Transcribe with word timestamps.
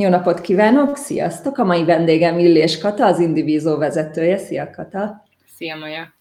Jó 0.00 0.08
napot 0.08 0.40
kívánok, 0.40 0.96
sziasztok! 0.96 1.58
A 1.58 1.64
mai 1.64 1.84
vendégem 1.84 2.38
Illés 2.38 2.78
Kata, 2.78 3.06
az 3.06 3.18
Indivízó 3.18 3.76
vezetője. 3.76 4.36
Szia, 4.36 4.70
Kata! 4.70 5.24
Szia, 5.56 5.76
Maja! 5.76 6.14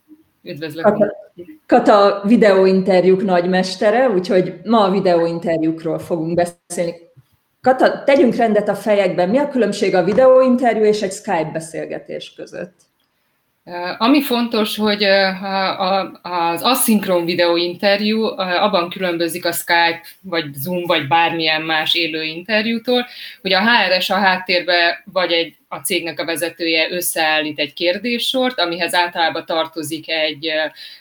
Üdvözlök! 0.44 0.84
Kata, 0.84 1.16
Kata 1.66 2.22
videóinterjúk 2.28 3.24
nagymestere, 3.24 4.10
úgyhogy 4.10 4.60
ma 4.64 4.84
a 4.84 4.92
videóinterjúkról 4.92 6.00
fogunk 6.00 6.36
beszélni. 6.36 6.94
Kata, 7.62 8.04
tegyünk 8.04 8.36
rendet 8.36 8.70
a 8.70 8.76
fejekben. 8.76 9.30
Mi 9.30 9.38
a 9.38 9.48
különbség 9.48 9.96
a 9.96 10.04
videóinterjú 10.04 10.84
és 10.84 11.02
egy 11.02 11.12
Skype 11.12 11.50
beszélgetés 11.54 12.34
között? 12.34 12.76
Ami 13.98 14.22
fontos, 14.22 14.78
hogy 14.78 15.04
az 16.22 16.62
aszinkron 16.62 17.26
videóinterjú 17.26 18.24
abban 18.38 18.90
különbözik 18.90 19.46
a 19.46 19.52
Skype, 19.52 20.02
vagy 20.22 20.54
Zoom, 20.54 20.86
vagy 20.86 21.08
bármilyen 21.08 21.62
más 21.62 21.94
élő 21.94 22.24
interjútól, 22.24 23.06
hogy 23.42 23.54
a 23.54 23.62
HRS 23.62 24.10
a 24.10 24.16
háttérbe 24.16 25.04
vagy 25.14 25.32
egy 25.32 25.59
a 25.72 25.78
cégnek 25.78 26.20
a 26.20 26.26
vezetője 26.26 26.92
összeállít 26.92 27.60
egy 27.60 27.74
kérdéssort, 27.74 28.60
amihez 28.60 28.94
általában 28.94 29.46
tartozik 29.46 30.10
egy, 30.10 30.52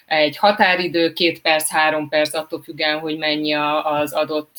egy 0.07 0.37
határidő, 0.37 1.13
két 1.13 1.41
perc, 1.41 1.71
három 1.71 2.09
perc, 2.09 2.35
attól 2.35 2.63
függően, 2.63 2.99
hogy 2.99 3.19
mennyi 3.19 3.55
az 3.83 4.13
adott, 4.13 4.57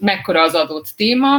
mekkora 0.00 0.42
az 0.42 0.54
adott 0.54 0.86
téma, 0.96 1.38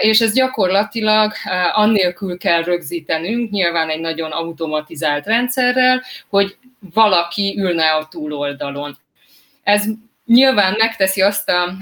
és 0.00 0.20
ez 0.20 0.32
gyakorlatilag 0.32 1.32
annélkül 1.72 2.38
kell 2.38 2.62
rögzítenünk, 2.62 3.50
nyilván 3.50 3.88
egy 3.88 4.00
nagyon 4.00 4.30
automatizált 4.30 5.26
rendszerrel, 5.26 6.02
hogy 6.28 6.56
valaki 6.94 7.54
ülne 7.58 7.90
a 7.90 8.08
túloldalon. 8.10 8.98
Ez 9.62 9.84
nyilván 10.26 10.74
megteszi 10.78 11.20
azt, 11.20 11.48
a, 11.48 11.72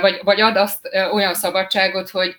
vagy, 0.00 0.20
vagy 0.22 0.40
ad 0.40 0.56
azt 0.56 0.88
olyan 1.12 1.34
szabadságot, 1.34 2.10
hogy 2.10 2.36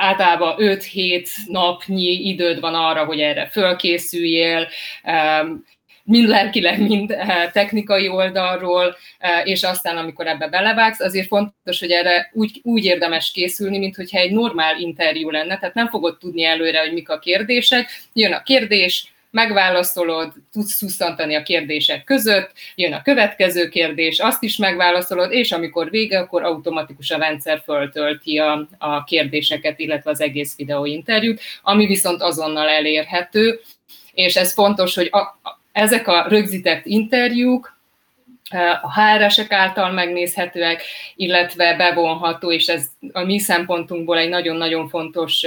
általában 0.00 0.54
5-7 0.58 1.28
napnyi 1.46 2.28
időd 2.28 2.60
van 2.60 2.74
arra, 2.74 3.04
hogy 3.04 3.20
erre 3.20 3.46
fölkészüljél, 3.46 4.68
mind 6.04 6.28
lelkileg, 6.28 6.80
mind 6.80 7.10
eh, 7.10 7.50
technikai 7.52 8.08
oldalról, 8.08 8.96
eh, 9.18 9.46
és 9.46 9.62
aztán, 9.62 9.96
amikor 9.96 10.26
ebbe 10.26 10.48
belevágsz, 10.48 11.00
azért 11.00 11.26
fontos, 11.26 11.80
hogy 11.80 11.90
erre 11.90 12.30
úgy, 12.32 12.60
úgy 12.62 12.84
érdemes 12.84 13.30
készülni, 13.30 13.78
mint 13.78 13.96
hogyha 13.96 14.18
egy 14.18 14.32
normál 14.32 14.78
interjú 14.78 15.30
lenne, 15.30 15.58
tehát 15.58 15.74
nem 15.74 15.88
fogod 15.88 16.18
tudni 16.18 16.44
előre, 16.44 16.80
hogy 16.80 16.92
mik 16.92 17.08
a 17.08 17.18
kérdések, 17.18 17.88
jön 18.12 18.32
a 18.32 18.42
kérdés, 18.42 19.12
megválaszolod, 19.30 20.32
tudsz 20.52 20.72
szusszantani 20.72 21.34
a 21.34 21.42
kérdések 21.42 22.04
között, 22.04 22.52
jön 22.74 22.92
a 22.92 23.02
következő 23.02 23.68
kérdés, 23.68 24.18
azt 24.18 24.42
is 24.42 24.56
megválaszolod, 24.56 25.32
és 25.32 25.52
amikor 25.52 25.90
vége, 25.90 26.18
akkor 26.18 26.42
automatikus 26.42 27.10
a 27.10 27.18
rendszer 27.18 27.62
föltölti 27.64 28.38
a, 28.38 28.68
a 28.78 29.04
kérdéseket, 29.04 29.78
illetve 29.78 30.10
az 30.10 30.20
egész 30.20 30.56
videóinterjút, 30.56 31.40
ami 31.62 31.86
viszont 31.86 32.22
azonnal 32.22 32.68
elérhető, 32.68 33.60
és 34.12 34.36
ez 34.36 34.52
fontos, 34.52 34.94
hogy 34.94 35.08
a, 35.12 35.38
ezek 35.72 36.08
a 36.08 36.26
rögzített 36.28 36.86
interjúk 36.86 37.78
a 38.82 39.00
HR-esek 39.00 39.52
által 39.52 39.92
megnézhetőek, 39.92 40.82
illetve 41.16 41.76
bevonható, 41.76 42.52
és 42.52 42.66
ez 42.66 42.86
a 43.12 43.24
mi 43.24 43.38
szempontunkból 43.38 44.18
egy 44.18 44.28
nagyon-nagyon 44.28 44.88
fontos 44.88 45.42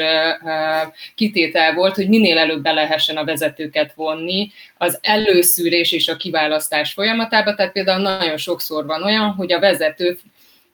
kitétel 1.16 1.74
volt, 1.74 1.96
hogy 1.96 2.10
minél 2.10 2.38
előbb 2.38 2.62
be 2.62 2.72
lehessen 2.72 3.18
a 3.18 3.26
vezetőket 3.26 3.94
vonni 3.94 4.52
az 4.78 5.00
előszűrés 5.02 5.92
és 5.92 6.08
a 6.08 6.18
kiválasztás 6.18 6.94
folyamatába. 6.94 7.56
Tehát 7.56 7.72
például 7.72 8.02
nagyon 8.02 8.38
sokszor 8.38 8.86
van 8.86 9.04
olyan, 9.04 9.30
hogy 9.32 9.52
a 9.52 9.60
vezető 9.60 10.18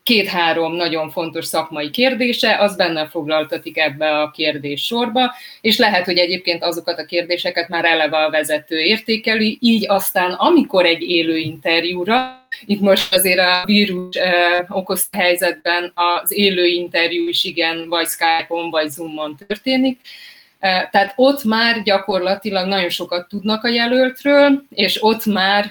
két-három 0.10 0.76
nagyon 0.76 1.10
fontos 1.10 1.46
szakmai 1.46 1.90
kérdése, 1.90 2.58
az 2.58 2.76
benne 2.76 3.08
foglaltatik 3.08 3.78
ebbe 3.78 4.20
a 4.20 4.32
kérdés 4.32 4.86
sorba, 4.86 5.36
és 5.62 5.78
lehet, 5.78 6.06
hogy 6.06 6.18
egyébként 6.18 6.64
azokat 6.64 7.00
a 7.00 7.06
kérdéseket 7.06 7.70
már 7.70 7.86
eleve 7.86 8.18
a 8.18 8.30
vezető 8.30 8.80
értékeli, 8.80 9.58
így 9.62 9.86
aztán, 9.90 10.32
amikor 10.32 10.86
egy 10.86 11.02
élő 11.02 11.38
interjúra, 11.38 12.48
itt 12.66 12.80
most 12.80 13.14
azért 13.14 13.40
a 13.40 13.64
vírus 13.66 14.16
eh, 14.16 14.66
okozta 14.70 15.18
helyzetben 15.18 15.92
az 15.94 16.34
élő 16.34 16.66
interjú 16.66 17.28
is 17.28 17.44
igen, 17.44 17.90
vagy 17.90 18.08
Skype-on, 18.08 18.70
vagy 18.70 18.90
Zoom-on 18.90 19.36
történik, 19.48 20.00
tehát 20.60 21.14
ott 21.16 21.44
már 21.44 21.84
gyakorlatilag 21.84 22.68
nagyon 22.68 22.90
sokat 22.90 23.28
tudnak 23.28 23.64
a 23.64 23.68
jelöltről, 23.68 24.64
és 24.70 25.04
ott 25.04 25.26
már 25.26 25.66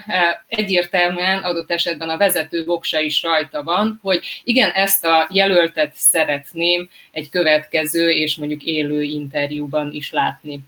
egyértelműen 0.47 1.39
adott 1.39 1.71
esetben 1.71 2.09
a 2.09 2.17
vezető 2.17 2.65
voksa 2.65 3.01
is 3.01 3.23
rajta 3.23 3.63
van, 3.63 3.99
hogy 4.03 4.25
igen, 4.45 4.71
ezt 4.71 5.05
a 5.05 5.29
jelöltet 5.31 5.93
szeretném 5.95 6.89
egy 7.11 7.29
következő 7.29 8.11
és 8.11 8.37
mondjuk 8.37 8.63
élő 8.63 9.03
interjúban 9.03 9.93
is 9.93 10.13
látni. 10.13 10.61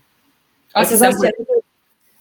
Azt 0.71 0.85
ez, 0.85 0.91
hiszem, 0.91 1.09
azt 1.09 1.21
jelenti, 1.21 1.65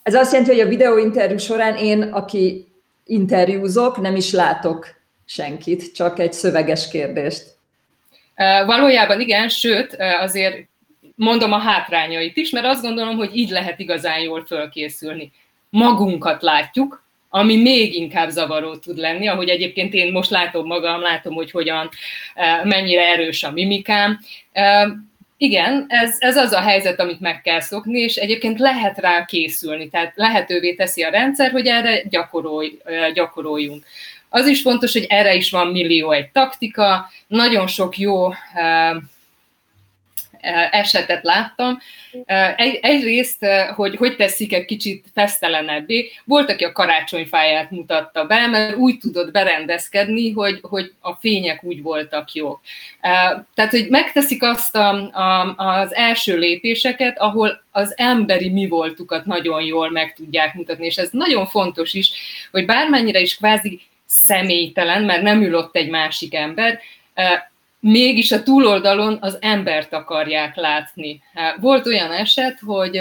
ez 0.03 0.15
azt 0.15 0.33
jelenti, 0.33 0.53
hogy 0.53 0.66
a 0.66 0.69
videóinterjú 0.69 1.39
során 1.39 1.77
én, 1.77 2.03
aki 2.03 2.66
interjúzok, 3.06 4.00
nem 4.00 4.16
is 4.16 4.33
látok 4.33 4.94
senkit, 5.27 5.94
csak 5.94 6.19
egy 6.19 6.33
szöveges 6.33 6.89
kérdést. 6.89 7.44
Valójában 8.66 9.21
igen, 9.21 9.49
sőt, 9.49 9.97
azért 10.21 10.69
mondom 11.21 11.53
a 11.53 11.59
hátrányait 11.59 12.37
is, 12.37 12.51
mert 12.51 12.67
azt 12.67 12.83
gondolom, 12.83 13.17
hogy 13.17 13.37
így 13.37 13.51
lehet 13.51 13.79
igazán 13.79 14.21
jól 14.21 14.45
fölkészülni. 14.45 15.33
Magunkat 15.71 16.43
látjuk, 16.43 17.05
ami 17.29 17.57
még 17.57 17.95
inkább 17.95 18.29
zavaró 18.29 18.77
tud 18.77 18.99
lenni, 18.99 19.29
ahogy 19.29 19.49
egyébként 19.49 19.95
én 19.95 20.13
most 20.13 20.31
látom 20.31 20.67
magam, 20.67 21.01
látom, 21.01 21.35
hogy 21.35 21.51
hogyan, 21.51 21.89
e, 22.35 22.61
mennyire 22.65 23.07
erős 23.07 23.43
a 23.43 23.51
mimikám. 23.51 24.21
E, 24.53 24.89
igen, 25.37 25.85
ez, 25.89 26.17
ez 26.19 26.37
az 26.37 26.53
a 26.53 26.61
helyzet, 26.61 27.01
amit 27.01 27.21
meg 27.21 27.41
kell 27.41 27.61
szokni, 27.61 27.99
és 27.99 28.17
egyébként 28.17 28.59
lehet 28.59 28.99
rá 28.99 29.25
készülni, 29.25 29.89
tehát 29.89 30.13
lehetővé 30.15 30.75
teszi 30.75 31.03
a 31.03 31.11
rendszer, 31.11 31.51
hogy 31.51 31.67
erre 31.67 32.03
gyakorolj, 32.09 32.79
e, 32.85 33.11
gyakoroljunk. 33.11 33.85
Az 34.29 34.47
is 34.47 34.61
fontos, 34.61 34.93
hogy 34.93 35.07
erre 35.09 35.35
is 35.35 35.51
van 35.51 35.67
millió 35.67 36.11
egy 36.11 36.31
taktika, 36.31 37.11
nagyon 37.27 37.67
sok 37.67 37.99
jó 37.99 38.29
esetet 40.71 41.23
láttam. 41.23 41.78
Egy, 42.56 42.78
egyrészt, 42.83 43.47
hogy 43.75 43.97
hogy 43.97 44.17
teszik 44.17 44.53
egy 44.53 44.65
kicsit 44.65 45.05
fesztelenebbé, 45.15 46.11
volt, 46.25 46.51
aki 46.51 46.65
a 46.65 46.73
karácsonyfáját 46.73 47.71
mutatta 47.71 48.27
be, 48.27 48.47
mert 48.47 48.77
úgy 48.77 48.99
tudott 48.99 49.31
berendezkedni, 49.31 50.33
hogy, 50.33 50.59
hogy 50.62 50.93
a 51.01 51.12
fények 51.12 51.65
úgy 51.65 51.83
voltak 51.83 52.33
jók. 52.33 52.61
Tehát, 53.55 53.71
hogy 53.71 53.87
megteszik 53.89 54.43
azt 54.43 54.77
a, 54.77 55.11
a, 55.12 55.55
az 55.56 55.95
első 55.95 56.39
lépéseket, 56.39 57.19
ahol 57.19 57.62
az 57.71 57.95
emberi 57.97 58.49
mi 58.49 58.69
voltukat 58.69 59.25
nagyon 59.25 59.62
jól 59.62 59.91
meg 59.91 60.12
tudják 60.12 60.55
mutatni, 60.55 60.87
és 60.87 60.97
ez 60.97 61.09
nagyon 61.12 61.47
fontos 61.47 61.95
is, 61.95 62.11
hogy 62.51 62.67
bármennyire 62.67 63.21
is 63.21 63.37
kvázi 63.37 63.81
személytelen, 64.07 65.03
mert 65.03 65.22
nem 65.22 65.43
ül 65.43 65.55
ott 65.55 65.77
egy 65.77 65.91
másik 65.91 66.34
ember, 66.34 66.81
mégis 67.81 68.33
a 68.33 68.43
túloldalon 68.43 69.19
az 69.21 69.39
embert 69.41 69.93
akarják 69.93 70.57
látni. 70.57 71.23
Volt 71.61 71.87
olyan 71.87 72.13
eset, 72.13 72.59
hogy 72.67 73.01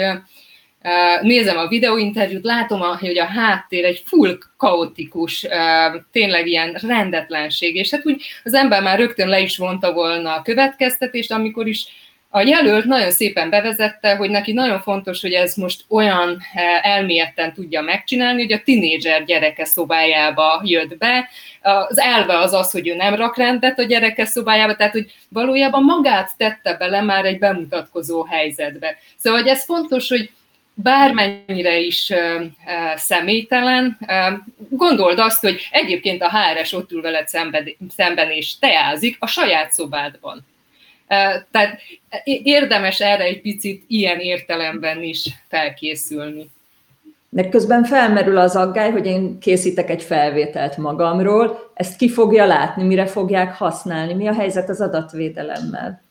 nézem 1.20 1.58
a 1.58 1.68
videóinterjút, 1.68 2.44
látom, 2.44 2.80
hogy 2.80 3.18
a 3.18 3.24
háttér 3.24 3.84
egy 3.84 4.02
full 4.04 4.38
kaotikus, 4.56 5.46
tényleg 6.12 6.46
ilyen 6.46 6.78
rendetlenség, 6.82 7.76
és 7.76 7.90
hát 7.90 8.06
úgy 8.06 8.22
az 8.44 8.54
ember 8.54 8.82
már 8.82 8.98
rögtön 8.98 9.28
le 9.28 9.40
is 9.40 9.56
vonta 9.56 9.92
volna 9.92 10.34
a 10.34 10.42
következtetést, 10.42 11.32
amikor 11.32 11.68
is 11.68 11.86
a 12.32 12.40
jelölt 12.40 12.84
nagyon 12.84 13.10
szépen 13.10 13.50
bevezette, 13.50 14.16
hogy 14.16 14.30
neki 14.30 14.52
nagyon 14.52 14.80
fontos, 14.80 15.20
hogy 15.20 15.32
ez 15.32 15.54
most 15.54 15.84
olyan 15.88 16.38
eh, 16.52 16.84
elméletten 16.96 17.52
tudja 17.52 17.80
megcsinálni, 17.80 18.42
hogy 18.42 18.52
a 18.52 18.62
tinédzser 18.64 19.24
gyereke 19.24 19.64
szobájába 19.64 20.60
jött 20.64 20.96
be. 20.98 21.28
Az 21.60 21.98
elve 21.98 22.38
az 22.38 22.52
az, 22.52 22.70
hogy 22.70 22.88
ő 22.88 22.94
nem 22.94 23.14
rak 23.14 23.36
rendet 23.36 23.78
a 23.78 23.82
gyereke 23.82 24.24
szobájába, 24.24 24.76
tehát 24.76 24.92
hogy 24.92 25.14
valójában 25.28 25.84
magát 25.84 26.30
tette 26.36 26.76
bele 26.76 27.02
már 27.02 27.24
egy 27.24 27.38
bemutatkozó 27.38 28.24
helyzetbe. 28.24 28.96
Szóval 29.16 29.40
hogy 29.40 29.48
ez 29.48 29.64
fontos, 29.64 30.08
hogy 30.08 30.30
bármennyire 30.74 31.78
is 31.78 32.10
uh, 32.10 32.44
személytelen, 32.96 33.98
uh, 34.00 34.38
gondold 34.68 35.18
azt, 35.18 35.40
hogy 35.40 35.68
egyébként 35.70 36.22
a 36.22 36.30
HRS 36.30 36.72
ott 36.72 36.92
ül 36.92 37.00
veled 37.02 37.28
szemben, 37.28 37.76
szemben 37.96 38.30
és 38.30 38.58
teázik 38.58 39.16
a 39.18 39.26
saját 39.26 39.72
szobádban. 39.72 40.49
Tehát 41.50 41.80
érdemes 42.42 43.00
erre 43.00 43.24
egy 43.24 43.40
picit 43.40 43.84
ilyen 43.86 44.18
értelemben 44.18 45.02
is 45.02 45.26
felkészülni. 45.48 46.50
De 47.28 47.48
közben 47.48 47.84
felmerül 47.84 48.38
az 48.38 48.56
aggály, 48.56 48.90
hogy 48.90 49.06
én 49.06 49.38
készítek 49.38 49.90
egy 49.90 50.02
felvételt 50.02 50.76
magamról, 50.76 51.70
ezt 51.74 51.96
ki 51.96 52.10
fogja 52.10 52.46
látni, 52.46 52.82
mire 52.82 53.06
fogják 53.06 53.54
használni, 53.54 54.14
mi 54.14 54.26
a 54.26 54.34
helyzet 54.34 54.68
az 54.68 54.80
adatvédelemmel? 54.80 56.02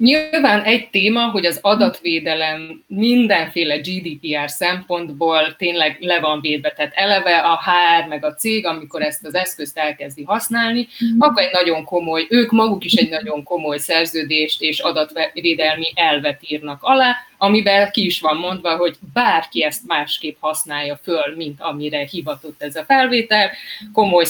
Nyilván 0.00 0.62
egy 0.62 0.90
téma, 0.90 1.30
hogy 1.30 1.46
az 1.46 1.58
adatvédelem 1.62 2.82
mindenféle 2.86 3.76
GDPR 3.76 4.50
szempontból 4.50 5.56
tényleg 5.56 5.96
le 6.00 6.20
van 6.20 6.40
védve, 6.40 6.70
tehát 6.70 6.92
eleve 6.94 7.38
a 7.38 7.60
HR 7.64 8.08
meg 8.08 8.24
a 8.24 8.34
cég, 8.34 8.66
amikor 8.66 9.02
ezt 9.02 9.24
az 9.24 9.34
eszközt 9.34 9.78
elkezdi 9.78 10.22
használni, 10.22 10.80
mm. 11.04 11.20
akkor 11.20 11.42
egy 11.42 11.52
nagyon 11.52 11.84
komoly, 11.84 12.26
ők 12.28 12.50
maguk 12.50 12.84
is 12.84 12.94
egy 12.94 13.08
nagyon 13.08 13.42
komoly 13.42 13.78
szerződést 13.78 14.62
és 14.62 14.78
adatvédelmi 14.78 15.92
elvet 15.94 16.40
írnak 16.48 16.82
alá, 16.82 17.16
amiben 17.38 17.90
ki 17.90 18.04
is 18.04 18.20
van 18.20 18.36
mondva, 18.36 18.76
hogy 18.76 18.96
bárki 19.12 19.64
ezt 19.64 19.86
másképp 19.86 20.36
használja 20.40 21.00
föl, 21.02 21.34
mint 21.36 21.60
amire 21.60 22.06
hivatott 22.10 22.62
ez 22.62 22.76
a 22.76 22.84
felvétel, 22.84 23.50
komoly 23.92 24.24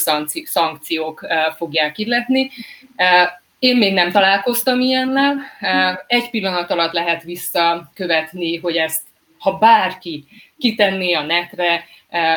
szankciók 0.45 1.25
eh, 1.29 1.45
fogják 1.57 1.99
illetni. 1.99 2.51
Eh, 2.97 3.29
én 3.61 3.77
még 3.77 3.93
nem 3.93 4.11
találkoztam 4.11 4.81
ilyennel. 4.81 5.37
Egy 6.07 6.31
pillanat 6.31 6.71
alatt 6.71 6.93
lehet 6.93 7.23
visszakövetni, 7.23 8.57
hogy 8.57 8.77
ezt, 8.77 9.03
ha 9.39 9.59
bárki 9.59 10.25
kitenné 10.59 11.13
a 11.13 11.23
netre, 11.23 11.85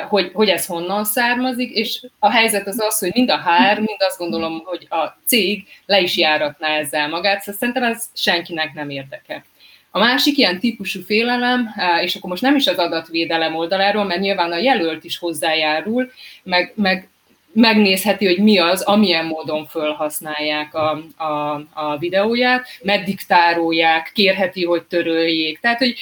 hogy, 0.09 0.31
hogy 0.33 0.49
ez 0.49 0.65
honnan 0.65 1.05
származik, 1.05 1.71
és 1.71 2.05
a 2.19 2.31
helyzet 2.31 2.67
az 2.67 2.79
az, 2.79 2.99
hogy 2.99 3.11
mind 3.13 3.29
a 3.29 3.41
HR, 3.41 3.75
mind 3.75 3.97
azt 3.97 4.17
gondolom, 4.17 4.61
hogy 4.65 4.87
a 4.89 5.17
cég 5.25 5.67
le 5.85 5.99
is 5.99 6.17
járatná 6.17 6.67
ezzel 6.67 7.09
magát, 7.09 7.39
szóval 7.39 7.59
szerintem 7.59 7.83
ez 7.83 8.09
senkinek 8.13 8.73
nem 8.73 8.89
érdeke. 8.89 9.45
A 9.91 9.99
másik 9.99 10.37
ilyen 10.37 10.59
típusú 10.59 11.01
félelem, 11.01 11.69
és 12.01 12.15
akkor 12.15 12.29
most 12.29 12.41
nem 12.41 12.55
is 12.55 12.67
az 12.67 12.77
adatvédelem 12.77 13.55
oldaláról, 13.55 14.03
mert 14.03 14.19
nyilván 14.19 14.51
a 14.51 14.57
jelölt 14.57 15.03
is 15.03 15.17
hozzájárul, 15.17 16.11
meg, 16.43 16.73
meg 16.75 17.09
megnézheti, 17.53 18.25
hogy 18.25 18.37
mi 18.37 18.57
az, 18.57 18.81
amilyen 18.81 19.25
módon 19.25 19.65
felhasználják 19.65 20.73
a, 20.75 21.03
a, 21.17 21.53
a 21.73 21.97
videóját, 21.97 22.67
meddig 22.83 23.21
tárolják, 23.21 24.11
kérheti, 24.13 24.65
hogy 24.65 24.83
töröljék. 24.83 25.59
Tehát, 25.59 25.77
hogy 25.77 25.95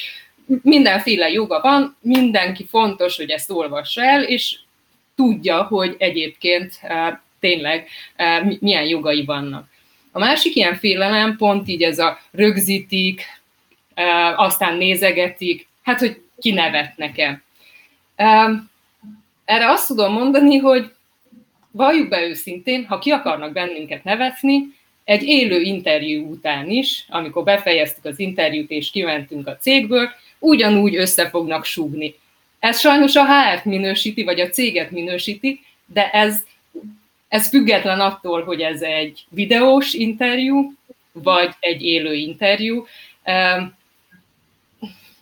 mindenféle 0.62 1.30
joga 1.30 1.59
van, 1.62 1.98
mindenki 2.01 2.65
fontos, 2.69 3.18
hogy 3.18 3.30
ezt 3.30 3.51
olvassa 3.51 4.03
el, 4.03 4.24
és 4.24 4.59
tudja, 5.15 5.63
hogy 5.63 5.95
egyébként 5.98 6.74
e, 6.81 7.21
tényleg 7.39 7.88
e, 8.15 8.57
milyen 8.59 8.86
jogai 8.86 9.25
vannak. 9.25 9.69
A 10.12 10.19
másik 10.19 10.56
ilyen 10.56 10.75
félelem 10.75 11.36
pont 11.38 11.68
így 11.68 11.83
ez 11.83 12.00
a 12.00 12.19
rögzítik, 12.31 13.21
e, 13.94 14.36
aztán 14.36 14.77
nézegetik, 14.77 15.68
hát 15.81 16.00
hogy 16.00 16.21
kinevetnek-e. 16.39 17.42
Erre 19.45 19.69
azt 19.69 19.88
tudom 19.88 20.13
mondani, 20.13 20.57
hogy 20.57 20.92
valljuk 21.72 22.10
be 22.10 22.22
őszintén, 22.28 22.86
ha 22.86 23.00
ki 23.00 23.12
akarnak 23.12 23.54
bennünket 23.54 24.04
nevetni, 24.04 24.80
egy 25.04 25.24
élő 25.24 25.62
interjú 25.62 26.30
után 26.30 26.70
is, 26.70 27.06
amikor 27.10 27.44
befejeztük 27.44 28.06
az 28.06 28.20
interjút 28.20 28.70
és 28.70 28.92
kimentünk 28.92 29.48
a 29.48 29.58
cégből, 29.58 30.10
ugyanúgy 30.40 30.96
össze 30.96 31.30
fognak 31.30 31.66
súgni. 31.66 32.16
Ez 32.60 32.80
sajnos 32.80 33.16
a 33.16 33.26
HR-t 33.26 33.66
minősíti, 33.66 34.24
vagy 34.24 34.40
a 34.40 34.50
céget 34.50 34.92
minősíti, 34.92 35.62
de 35.86 36.10
ez, 36.10 36.44
ez 37.28 37.50
független 37.50 38.00
attól, 38.00 38.44
hogy 38.44 38.62
ez 38.62 38.82
egy 38.82 39.26
videós 39.30 39.94
interjú, 39.94 40.74
vagy 41.12 41.50
egy 41.60 41.84
élő 41.84 42.14
interjú. 42.14 42.86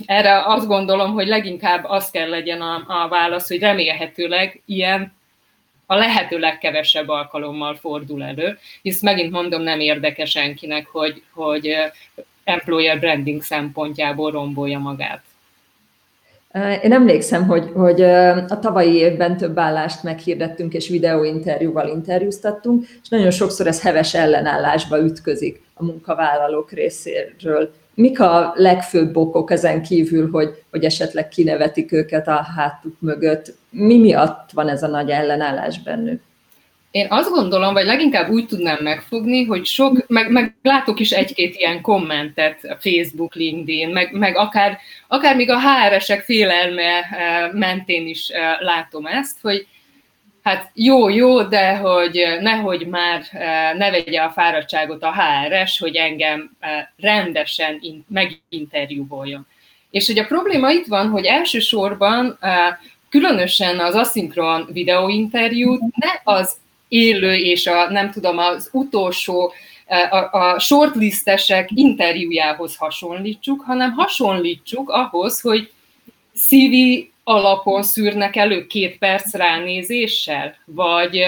Erre 0.05 0.43
azt 0.45 0.67
gondolom, 0.67 1.11
hogy 1.11 1.27
leginkább 1.27 1.83
az 1.83 2.09
kell 2.09 2.29
legyen 2.29 2.61
a, 2.61 2.83
a 3.03 3.07
válasz, 3.07 3.47
hogy 3.47 3.59
remélhetőleg 3.59 4.61
ilyen 4.65 5.17
a 5.91 5.95
lehető 5.95 6.37
legkevesebb 6.37 7.09
alkalommal 7.09 7.75
fordul 7.75 8.23
elő, 8.23 8.57
hisz 8.81 9.01
megint 9.01 9.31
mondom, 9.31 9.61
nem 9.61 9.79
érdeke 9.79 10.25
senkinek, 10.25 10.87
hogy, 10.87 11.23
hogy 11.33 11.75
employer 12.43 12.99
branding 12.99 13.41
szempontjából 13.41 14.31
rombolja 14.31 14.79
magát. 14.79 15.21
Én 16.83 16.93
emlékszem, 16.93 17.47
hogy, 17.47 17.71
hogy 17.73 18.01
a 18.01 18.59
tavalyi 18.59 18.95
évben 18.95 19.37
több 19.37 19.59
állást 19.59 20.03
meghirdettünk, 20.03 20.73
és 20.73 20.89
videóinterjúval 20.89 21.87
interjúztattunk, 21.87 22.85
és 23.03 23.09
nagyon 23.09 23.31
sokszor 23.31 23.67
ez 23.67 23.81
heves 23.81 24.13
ellenállásba 24.13 24.99
ütközik 24.99 25.61
a 25.73 25.83
munkavállalók 25.83 26.71
részéről 26.71 27.73
mik 27.99 28.19
a 28.19 28.53
legfőbb 28.55 29.17
okok 29.17 29.51
ezen 29.51 29.81
kívül, 29.81 30.29
hogy, 30.31 30.63
hogy 30.71 30.83
esetleg 30.83 31.27
kinevetik 31.27 31.91
őket 31.91 32.27
a 32.27 32.45
hátuk 32.55 32.95
mögött? 32.99 33.53
Mi 33.69 33.97
miatt 33.97 34.49
van 34.53 34.69
ez 34.69 34.83
a 34.83 34.87
nagy 34.87 35.09
ellenállás 35.09 35.79
bennük? 35.79 36.21
Én 36.91 37.07
azt 37.09 37.29
gondolom, 37.29 37.73
vagy 37.73 37.85
leginkább 37.85 38.29
úgy 38.29 38.47
tudnám 38.47 38.77
megfogni, 38.81 39.45
hogy 39.45 39.65
sok, 39.65 40.07
meg, 40.07 40.31
meg 40.31 40.55
látok 40.61 40.99
is 40.99 41.11
egy-két 41.11 41.55
ilyen 41.55 41.81
kommentet 41.81 42.63
a 42.63 42.77
Facebook, 42.79 43.35
LinkedIn, 43.35 43.89
meg, 43.89 44.13
meg 44.13 44.35
akár, 44.35 44.77
akár 45.07 45.35
még 45.35 45.49
a 45.49 45.59
HR-esek 45.59 46.23
félelme 46.23 47.01
eh, 47.01 47.51
mentén 47.53 48.07
is 48.07 48.29
eh, 48.29 48.59
látom 48.59 49.05
ezt, 49.05 49.37
hogy 49.41 49.67
Hát 50.43 50.71
jó, 50.73 51.09
jó, 51.09 51.43
de 51.43 51.77
hogy 51.77 52.37
nehogy 52.41 52.87
már 52.87 53.23
eh, 53.31 53.73
ne 53.77 53.91
vegye 53.91 54.21
a 54.21 54.29
fáradtságot 54.29 55.03
a 55.03 55.13
HRS, 55.13 55.79
hogy 55.79 55.95
engem 55.95 56.51
rendesen 56.97 57.81
meginterjúvoljon. 58.07 59.47
És 59.91 60.07
hogy 60.07 60.19
a 60.19 60.25
probléma 60.25 60.71
itt 60.71 60.85
van, 60.85 61.09
hogy 61.09 61.25
elsősorban 61.25 62.37
különösen 63.09 63.79
az 63.79 63.95
aszinkron 63.95 64.67
videóinterjút 64.71 65.81
ne 65.95 66.33
az 66.33 66.55
élő 66.87 67.33
és 67.33 67.67
a 67.67 67.89
nem 67.89 68.11
tudom, 68.11 68.37
az 68.37 68.69
utolsó 68.71 69.53
a, 70.09 70.37
a 70.37 70.59
shortlistesek 70.59 71.69
interjújához 71.73 72.75
hasonlítsuk, 72.75 73.61
hanem 73.61 73.91
hasonlítsuk 73.91 74.89
ahhoz, 74.89 75.41
hogy 75.41 75.71
CV 76.35 76.73
alapon 77.23 77.83
szűrnek 77.83 78.35
elő 78.35 78.67
két 78.67 78.97
perc 78.97 79.33
ránézéssel, 79.33 80.55
vagy, 80.65 81.25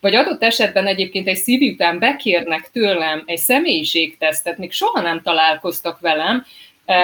vagy 0.00 0.14
adott 0.14 0.42
esetben 0.42 0.86
egyébként 0.86 1.28
egy 1.28 1.36
szív 1.36 1.72
után 1.72 1.98
bekérnek 1.98 2.70
tőlem 2.72 3.22
egy 3.26 3.38
személyiségtesztet, 3.38 4.58
még 4.58 4.72
soha 4.72 5.00
nem 5.00 5.22
találkoztak 5.22 6.00
velem, 6.00 6.44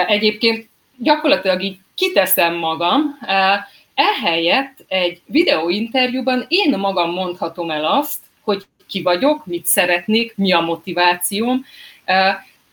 egyébként 0.07 0.69
gyakorlatilag 0.97 1.61
így 1.61 1.77
kiteszem 1.95 2.55
magam, 2.55 3.17
ehelyett 3.99 4.85
egy 4.87 5.21
videóinterjúban 5.25 6.45
én 6.47 6.77
magam 6.77 7.11
mondhatom 7.11 7.71
el 7.71 7.85
azt, 7.85 8.19
hogy 8.41 8.65
ki 8.87 9.01
vagyok, 9.01 9.45
mit 9.45 9.65
szeretnék, 9.65 10.33
mi 10.35 10.51
a 10.51 10.59
motivációm, 10.59 11.65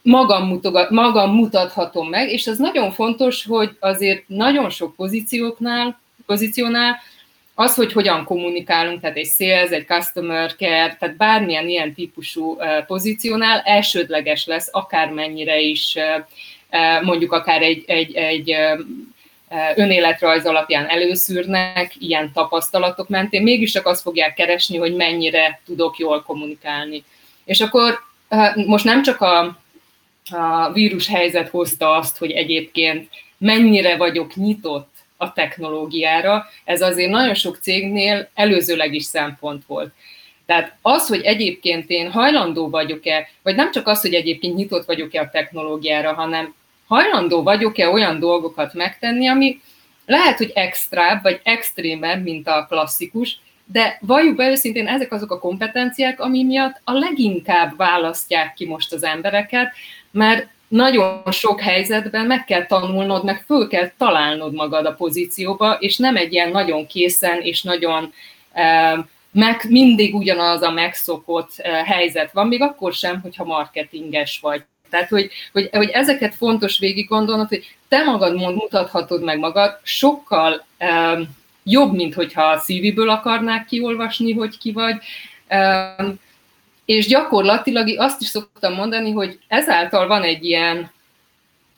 magam, 0.03 0.47
mutogat, 0.47 0.91
magam 0.91 1.35
mutathatom 1.35 2.09
meg, 2.09 2.31
és 2.31 2.47
ez 2.47 2.59
nagyon 2.59 2.93
fontos, 2.93 3.45
hogy 3.45 3.77
azért 3.81 4.29
nagyon 4.29 4.71
sok 4.71 4.95
pozícióknál, 4.95 6.01
pozíciónál 6.27 6.99
az, 7.55 7.75
hogy 7.75 7.93
hogyan 7.93 8.25
kommunikálunk, 8.25 9.01
tehát 9.01 9.17
egy 9.17 9.31
sales, 9.39 9.71
egy 9.71 9.87
customer 9.87 10.55
care, 10.57 10.97
tehát 10.99 11.17
bármilyen 11.17 11.69
ilyen 11.69 11.95
típusú 11.95 12.57
pozíciónál 12.87 13.61
elsődleges 13.65 14.47
lesz, 14.47 14.69
akármennyire 14.73 15.61
is 15.61 15.97
mondjuk 17.03 17.33
akár 17.33 17.63
egy, 17.63 17.85
egy, 17.87 18.15
egy 18.15 18.57
önéletrajz 19.75 20.47
alapján 20.47 20.87
előszűrnek, 20.87 21.93
ilyen 21.99 22.33
tapasztalatok 22.33 23.09
mentén, 23.09 23.43
mégis 23.43 23.73
csak 23.73 23.87
azt 23.87 24.03
fogják 24.03 24.35
keresni, 24.35 24.77
hogy 24.77 24.95
mennyire 24.95 25.61
tudok 25.67 25.99
jól 25.99 26.23
kommunikálni. 26.23 27.05
És 27.45 27.61
akkor 27.61 28.01
most 28.67 28.85
nem 28.85 29.03
csak 29.03 29.21
a 29.21 29.59
a 30.31 30.73
vírus 30.73 31.09
helyzet 31.09 31.49
hozta 31.49 31.91
azt, 31.97 32.19
hogy 32.19 32.31
egyébként 32.31 33.09
mennyire 33.39 33.97
vagyok 33.97 34.35
nyitott 34.35 34.95
a 35.17 35.33
technológiára, 35.33 36.47
ez 36.65 36.83
azért 36.83 37.11
nagyon 37.11 37.35
sok 37.35 37.57
cégnél 37.57 38.29
előzőleg 38.35 38.95
is 38.95 39.05
szempont 39.05 39.63
volt. 39.67 39.93
Tehát 40.47 40.77
az, 40.83 41.07
hogy 41.07 41.21
egyébként 41.21 41.91
én 41.91 42.11
hajlandó 42.11 42.69
vagyok-e, 42.69 43.29
vagy 43.43 43.55
nem 43.55 43.73
csak 43.73 43.87
az, 43.87 44.01
hogy 44.01 44.15
egyébként 44.15 44.57
nyitott 44.57 44.87
vagyok-e 44.87 45.21
a 45.21 45.31
technológiára, 45.31 46.15
hanem 46.15 46.55
hajlandó 46.87 47.43
vagyok-e 47.43 47.89
olyan 47.89 48.19
dolgokat 48.19 48.75
megtenni, 48.75 49.29
ami 49.29 49.61
lehet, 50.07 50.37
hogy 50.37 50.53
extrább, 50.55 51.23
vagy 51.23 51.41
extrémebb, 51.43 52.23
mint 52.23 52.49
a 52.49 52.67
klasszikus, 52.69 53.39
de 53.65 53.99
valljuk 54.01 54.37
be 54.37 54.49
őszintén, 54.51 54.87
ezek 54.87 55.13
azok 55.13 55.31
a 55.31 55.39
kompetenciák, 55.39 56.21
ami 56.21 56.45
miatt 56.45 56.81
a 56.85 56.93
leginkább 56.93 57.77
választják 57.77 58.55
ki 58.55 58.67
most 58.67 58.93
az 58.93 59.05
embereket, 59.05 59.73
mert 60.11 60.49
nagyon 60.69 61.23
sok 61.31 61.61
helyzetben 61.61 62.27
meg 62.27 62.45
kell 62.45 62.67
tanulnod, 62.67 63.25
meg 63.25 63.43
föl 63.47 63.69
kell 63.69 63.91
találnod 63.99 64.55
magad 64.55 64.87
a 64.87 64.95
pozícióba, 64.95 65.77
és 65.81 65.97
nem 65.97 66.17
egy 66.17 66.33
ilyen 66.33 66.51
nagyon 66.51 66.87
készen 66.87 67.41
és 67.41 67.63
nagyon 67.63 68.13
meg, 69.31 69.65
mindig 69.69 70.15
ugyanaz 70.15 70.63
a 70.63 70.71
megszokott 70.71 71.57
helyzet 71.85 72.33
van, 72.33 72.47
még 72.47 72.63
akkor 72.63 72.93
sem, 72.93 73.21
hogyha 73.21 73.45
marketinges 73.45 74.39
vagy. 74.43 74.65
Tehát, 74.91 75.09
hogy, 75.09 75.31
hogy, 75.53 75.69
hogy 75.73 75.89
ezeket 75.89 76.35
fontos 76.35 76.79
végig 76.79 77.09
gondolnod, 77.09 77.49
hogy 77.49 77.77
te 77.89 78.05
magad 78.05 78.35
mutathatod 78.35 79.23
meg 79.23 79.39
magad, 79.39 79.79
sokkal 79.83 80.67
um, 80.81 81.29
jobb, 81.65 81.95
mint 81.95 82.15
hogyha 82.15 82.43
a 82.43 82.59
szíviből 82.59 83.11
akarnák 83.11 83.67
kiolvasni, 83.67 84.33
hogy 84.33 84.59
ki 84.59 84.73
vagy. 84.73 84.97
Um, 85.51 86.15
és 86.85 87.07
gyakorlatilag 87.07 87.99
azt 87.99 88.21
is 88.21 88.27
szoktam 88.27 88.75
mondani, 88.75 89.11
hogy 89.11 89.39
ezáltal 89.49 90.07
van 90.07 90.23
egy 90.23 90.45
ilyen 90.45 90.91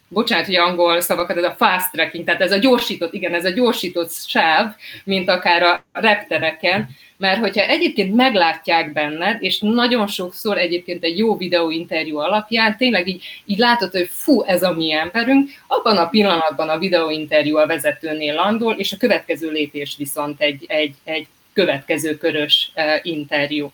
bocsánat, 0.08 0.46
hogy 0.46 0.56
angol 0.56 1.00
szavakat, 1.00 1.36
ez 1.36 1.44
a 1.44 1.54
fast 1.58 1.92
tracking, 1.92 2.24
tehát 2.24 2.40
ez 2.40 2.52
a 2.52 2.58
gyorsított, 2.58 3.12
igen, 3.12 3.34
ez 3.34 3.44
a 3.44 3.50
gyorsított 3.50 4.12
sáv, 4.12 4.74
mint 5.04 5.28
akár 5.28 5.62
a 5.62 5.84
reptereken, 5.92 6.88
mert 7.18 7.40
hogyha 7.40 7.66
egyébként 7.66 8.14
meglátják 8.14 8.92
benned, 8.92 9.42
és 9.42 9.58
nagyon 9.60 10.06
sokszor 10.06 10.58
egyébként 10.58 11.04
egy 11.04 11.18
jó 11.18 11.36
videóinterjú 11.36 12.18
alapján 12.18 12.76
tényleg 12.76 13.08
így, 13.08 13.24
így 13.44 13.58
látod, 13.58 13.90
hogy 13.90 14.08
fú, 14.10 14.42
ez 14.42 14.62
a 14.62 14.72
mi 14.72 14.92
emberünk, 14.92 15.50
abban 15.66 15.96
a 15.96 16.08
pillanatban 16.08 16.68
a 16.68 16.78
videóinterjú 16.78 17.56
a 17.56 17.66
vezetőnél 17.66 18.34
landol, 18.34 18.74
és 18.74 18.92
a 18.92 18.96
következő 18.96 19.50
lépés 19.50 19.94
viszont 19.98 20.40
egy, 20.40 20.64
egy, 20.68 20.94
egy 21.04 21.26
következő 21.52 22.16
körös 22.16 22.72
uh, 22.74 22.84
interjú. 23.02 23.72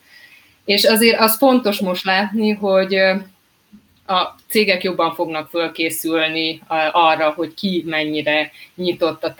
És 0.65 0.85
azért 0.85 1.21
az 1.21 1.37
fontos 1.37 1.79
most 1.79 2.05
látni, 2.05 2.51
hogy 2.51 2.97
a 4.07 4.35
cégek 4.49 4.83
jobban 4.83 5.15
fognak 5.15 5.49
fölkészülni 5.49 6.61
arra, 6.93 7.31
hogy 7.31 7.55
ki 7.55 7.83
mennyire 7.87 8.51
nyitott 8.75 9.25
a 9.25 9.35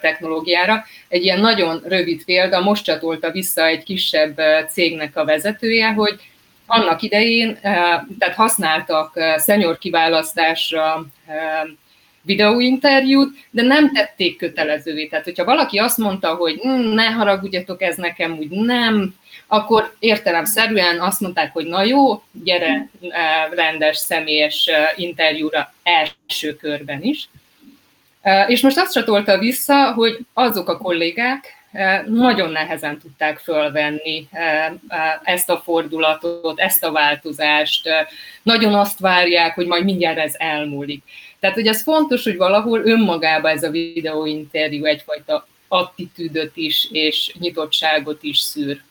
technológiára. 0.00 0.84
Egy 1.08 1.24
ilyen 1.24 1.40
nagyon 1.40 1.82
rövid 1.84 2.24
példa, 2.24 2.60
most 2.60 2.84
csatolta 2.84 3.30
vissza 3.30 3.66
egy 3.66 3.82
kisebb 3.82 4.40
cégnek 4.68 5.16
a 5.16 5.24
vezetője, 5.24 5.92
hogy 5.92 6.20
annak 6.66 7.02
idején, 7.02 7.58
tehát 8.18 8.34
használtak 8.34 9.12
szenyor 9.36 9.78
kiválasztásra 9.78 11.06
videóinterjút, 12.22 13.36
de 13.50 13.62
nem 13.62 13.92
tették 13.92 14.38
kötelezővé. 14.38 15.06
Tehát, 15.06 15.24
hogyha 15.24 15.44
valaki 15.44 15.78
azt 15.78 15.98
mondta, 15.98 16.34
hogy 16.34 16.58
hm, 16.60 16.94
ne 16.94 17.04
haragudjatok, 17.04 17.82
ez 17.82 17.96
nekem 17.96 18.32
úgy 18.38 18.48
nem, 18.50 19.14
akkor 19.52 19.94
értelemszerűen 19.98 21.00
azt 21.00 21.20
mondták, 21.20 21.52
hogy 21.52 21.66
na 21.66 21.82
jó, 21.82 22.22
gyere 22.44 22.88
eh, 23.00 23.48
rendes, 23.50 23.96
személyes 23.96 24.66
eh, 24.66 24.88
interjúra 24.96 25.72
első 25.82 26.56
körben 26.56 27.02
is. 27.02 27.28
Eh, 28.20 28.50
és 28.50 28.60
most 28.60 28.78
azt 28.78 28.92
csatolta 28.92 29.38
vissza, 29.38 29.92
hogy 29.92 30.18
azok 30.32 30.68
a 30.68 30.78
kollégák 30.78 31.60
nagyon 32.06 32.50
nehezen 32.50 32.98
tudták 32.98 33.38
fölvenni 33.38 34.28
ezt 35.22 35.50
a 35.50 35.60
fordulatot, 35.64 36.60
ezt 36.60 36.84
a 36.84 36.92
változást, 36.92 37.88
nagyon 38.42 38.74
azt 38.74 38.98
várják, 38.98 39.54
hogy 39.54 39.66
majd 39.66 39.84
mindjárt 39.84 40.18
ez 40.18 40.34
elmúlik. 40.38 41.02
Tehát, 41.40 41.56
hogy 41.56 41.66
ez 41.66 41.82
fontos, 41.82 42.24
hogy 42.24 42.36
valahol 42.36 42.80
önmagában 42.84 43.50
ez 43.50 43.62
a 43.62 43.70
videóinterjú 43.70 44.84
egyfajta 44.84 45.46
attitűdöt 45.68 46.56
is 46.56 46.88
és 46.90 47.34
nyitottságot 47.38 48.22
is 48.22 48.38
szűr. 48.38 48.82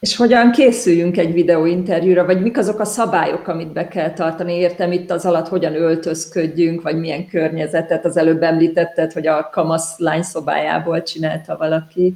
És 0.00 0.16
hogyan 0.16 0.52
készüljünk 0.52 1.16
egy 1.16 1.32
videóinterjúra, 1.32 2.24
vagy 2.24 2.42
mik 2.42 2.58
azok 2.58 2.80
a 2.80 2.84
szabályok, 2.84 3.48
amit 3.48 3.72
be 3.72 3.88
kell 3.88 4.12
tartani? 4.12 4.54
Értem 4.54 4.92
itt 4.92 5.10
az 5.10 5.24
alatt, 5.24 5.48
hogyan 5.48 5.74
öltözködjünk, 5.74 6.82
vagy 6.82 6.98
milyen 6.98 7.28
környezetet. 7.28 8.04
Az 8.04 8.16
előbb 8.16 8.42
említetted, 8.42 9.12
hogy 9.12 9.26
a 9.26 9.48
kamasz 9.52 9.98
lányszobájából 9.98 11.02
csinálta 11.02 11.56
valaki. 11.56 12.14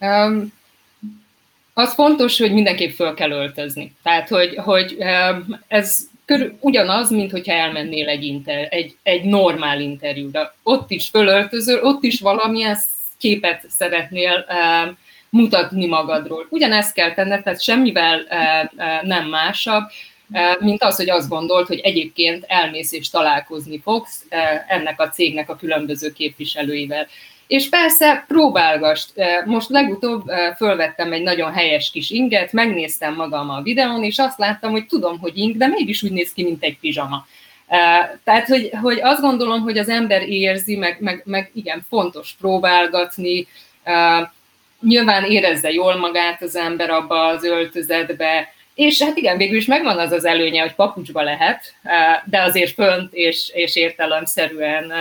Um, 0.00 0.52
az 1.74 1.94
fontos, 1.94 2.38
hogy 2.38 2.52
mindenképp 2.52 2.90
föl 2.90 3.14
kell 3.14 3.30
öltözni. 3.30 3.96
Tehát, 4.02 4.28
hogy, 4.28 4.54
hogy 4.56 4.96
um, 4.98 5.60
ez 5.68 6.08
körül, 6.24 6.56
ugyanaz, 6.60 7.10
mint 7.10 7.30
hogyha 7.30 7.52
elmennél 7.52 8.08
egy, 8.08 8.24
inter, 8.24 8.66
egy, 8.70 8.96
egy 9.02 9.24
normál 9.24 9.80
interjúra. 9.80 10.54
Ott 10.62 10.90
is 10.90 11.08
fölöltözöl, 11.08 11.82
ott 11.82 12.02
is 12.02 12.20
valamilyen 12.20 12.76
képet 13.18 13.64
szeretnél 13.68 14.46
um, 14.48 14.98
mutatni 15.30 15.86
magadról. 15.86 16.46
Ugyanezt 16.48 16.94
kell 16.94 17.14
tenned, 17.14 17.42
tehát 17.42 17.62
semmivel 17.62 18.20
nem 19.02 19.28
másabb, 19.28 19.82
mint 20.58 20.82
az, 20.82 20.96
hogy 20.96 21.10
azt 21.10 21.28
gondolt, 21.28 21.66
hogy 21.66 21.78
egyébként 21.78 22.44
elmész 22.48 22.92
és 22.92 23.10
találkozni 23.10 23.80
fogsz 23.80 24.24
ennek 24.68 25.00
a 25.00 25.08
cégnek 25.08 25.50
a 25.50 25.56
különböző 25.56 26.12
képviselőivel. 26.12 27.06
És 27.46 27.68
persze 27.68 28.24
próbálgast. 28.28 29.12
Most 29.44 29.68
legutóbb 29.68 30.30
fölvettem 30.56 31.12
egy 31.12 31.22
nagyon 31.22 31.52
helyes 31.52 31.90
kis 31.90 32.10
inget, 32.10 32.52
megnéztem 32.52 33.14
magam 33.14 33.50
a 33.50 33.62
videón, 33.62 34.04
és 34.04 34.18
azt 34.18 34.38
láttam, 34.38 34.70
hogy 34.70 34.86
tudom, 34.86 35.18
hogy 35.18 35.38
ing, 35.38 35.56
de 35.56 35.66
mégis 35.66 36.02
úgy 36.02 36.12
néz 36.12 36.32
ki, 36.32 36.42
mint 36.42 36.62
egy 36.62 36.78
pizsama. 36.78 37.26
Tehát, 38.24 38.46
hogy, 38.46 38.70
hogy 38.82 39.00
azt 39.02 39.20
gondolom, 39.20 39.60
hogy 39.60 39.78
az 39.78 39.88
ember 39.88 40.28
érzi, 40.28 40.76
meg, 40.76 40.96
meg, 41.00 41.22
meg 41.24 41.50
igen, 41.54 41.86
fontos 41.88 42.34
próbálgatni, 42.40 43.46
nyilván 44.80 45.24
érezze 45.24 45.70
jól 45.70 45.96
magát 45.96 46.42
az 46.42 46.56
ember 46.56 46.90
abba 46.90 47.26
az 47.26 47.44
öltözetbe, 47.44 48.48
és 48.74 49.02
hát 49.02 49.16
igen, 49.16 49.36
végül 49.36 49.56
is 49.56 49.66
megvan 49.66 49.98
az 49.98 50.12
az 50.12 50.24
előnye, 50.24 50.60
hogy 50.60 50.74
papucsba 50.74 51.22
lehet, 51.22 51.74
de 52.24 52.42
azért 52.42 52.74
fönt 52.74 53.14
és, 53.14 53.50
és 53.54 53.76
értelemszerűen 53.76 54.92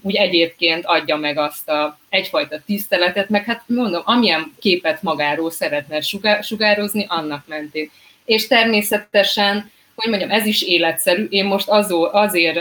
úgy 0.00 0.14
egyébként 0.14 0.84
adja 0.86 1.16
meg 1.16 1.38
azt 1.38 1.68
a 1.68 1.98
egyfajta 2.08 2.60
tiszteletet, 2.66 3.28
meg 3.28 3.44
hát 3.44 3.62
mondom, 3.66 4.02
amilyen 4.04 4.54
képet 4.60 5.02
magáról 5.02 5.50
szeretne 5.50 6.00
sugározni, 6.40 7.06
annak 7.08 7.46
mentén. 7.46 7.90
És 8.24 8.46
természetesen, 8.46 9.70
hogy 9.94 10.10
mondjam, 10.10 10.30
ez 10.30 10.46
is 10.46 10.62
életszerű, 10.62 11.26
én 11.30 11.44
most 11.44 11.68
azó, 11.68 12.08
azért 12.12 12.60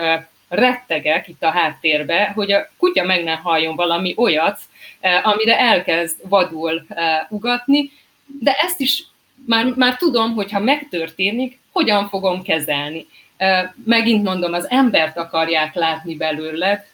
rettegek 0.49 1.27
itt 1.27 1.43
a 1.43 1.49
háttérbe, 1.49 2.31
hogy 2.35 2.51
a 2.51 2.69
kutya 2.77 3.03
meg 3.03 3.23
ne 3.23 3.33
halljon 3.33 3.75
valami 3.75 4.13
olyat, 4.17 4.59
eh, 4.59 4.76
amire 5.01 5.59
elkezd 5.59 6.29
vadul 6.29 6.85
eh, 6.89 7.19
ugatni, 7.29 7.91
de 8.39 8.51
ezt 8.51 8.79
is 8.79 9.03
már, 9.45 9.65
már 9.65 9.97
tudom, 9.97 10.33
hogy 10.33 10.51
ha 10.51 10.59
megtörténik, 10.59 11.59
hogyan 11.71 12.09
fogom 12.09 12.41
kezelni. 12.41 13.07
Eh, 13.37 13.69
megint 13.85 14.23
mondom, 14.23 14.53
az 14.53 14.69
embert 14.69 15.17
akarják 15.17 15.73
látni 15.73 16.15
belőle. 16.15 16.85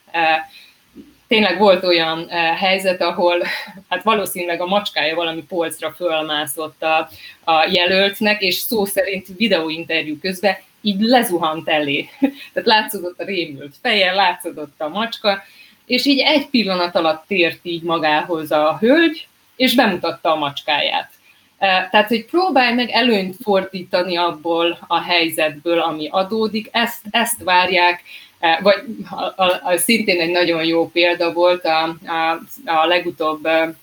Tényleg 1.27 1.57
volt 1.57 1.83
olyan 1.83 2.29
helyzet, 2.55 3.01
ahol 3.01 3.43
hát 3.89 4.03
valószínűleg 4.03 4.61
a 4.61 4.65
macskája 4.65 5.15
valami 5.15 5.43
polcra 5.43 5.91
fölmászott 5.91 6.83
a, 6.83 7.09
a 7.43 7.69
jelöltnek, 7.71 8.41
és 8.41 8.55
szó 8.55 8.85
szerint 8.85 9.27
videóinterjú 9.37 10.19
közben 10.19 10.55
így 10.81 10.99
lezuhant 10.99 11.69
elé. 11.69 12.09
Tehát 12.53 12.69
látszódott 12.69 13.19
a 13.19 13.25
rémült 13.25 13.75
feje, 13.81 14.11
látszódott 14.11 14.81
a 14.81 14.87
macska, 14.87 15.43
és 15.85 16.05
így 16.05 16.19
egy 16.19 16.49
pillanat 16.49 16.95
alatt 16.95 17.23
tért 17.27 17.59
így 17.61 17.81
magához 17.81 18.51
a 18.51 18.77
hölgy, 18.79 19.27
és 19.55 19.75
bemutatta 19.75 20.31
a 20.31 20.35
macskáját. 20.35 21.09
E, 21.57 21.87
tehát, 21.91 22.07
hogy 22.07 22.25
próbálj 22.25 22.73
meg 22.73 22.89
előnyt 22.89 23.35
fordítani 23.41 24.15
abból 24.17 24.77
a 24.87 25.01
helyzetből, 25.01 25.79
ami 25.79 26.07
adódik, 26.11 26.69
ezt, 26.71 27.01
ezt 27.11 27.43
várják, 27.43 28.03
e, 28.39 28.59
vagy 28.61 28.75
a, 29.09 29.43
a, 29.43 29.61
a, 29.63 29.77
szintén 29.77 30.21
egy 30.21 30.31
nagyon 30.31 30.65
jó 30.65 30.89
példa 30.89 31.33
volt, 31.33 31.65
a, 31.65 31.83
a, 32.05 32.39
a 32.65 32.85
legutóbb 32.85 33.45
e, 33.45 33.73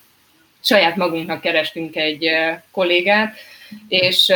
saját 0.63 0.95
magunknak 0.95 1.41
kerestünk 1.41 1.95
egy 1.95 2.29
kollégát, 2.71 3.35
és 3.87 4.31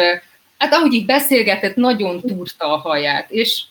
hát 0.58 0.74
ahogy 0.74 0.94
így 0.94 1.06
beszélgetett, 1.06 1.76
nagyon 1.76 2.22
túrta 2.22 2.74
a 2.74 2.78
haját, 2.78 3.32
és 3.32 3.62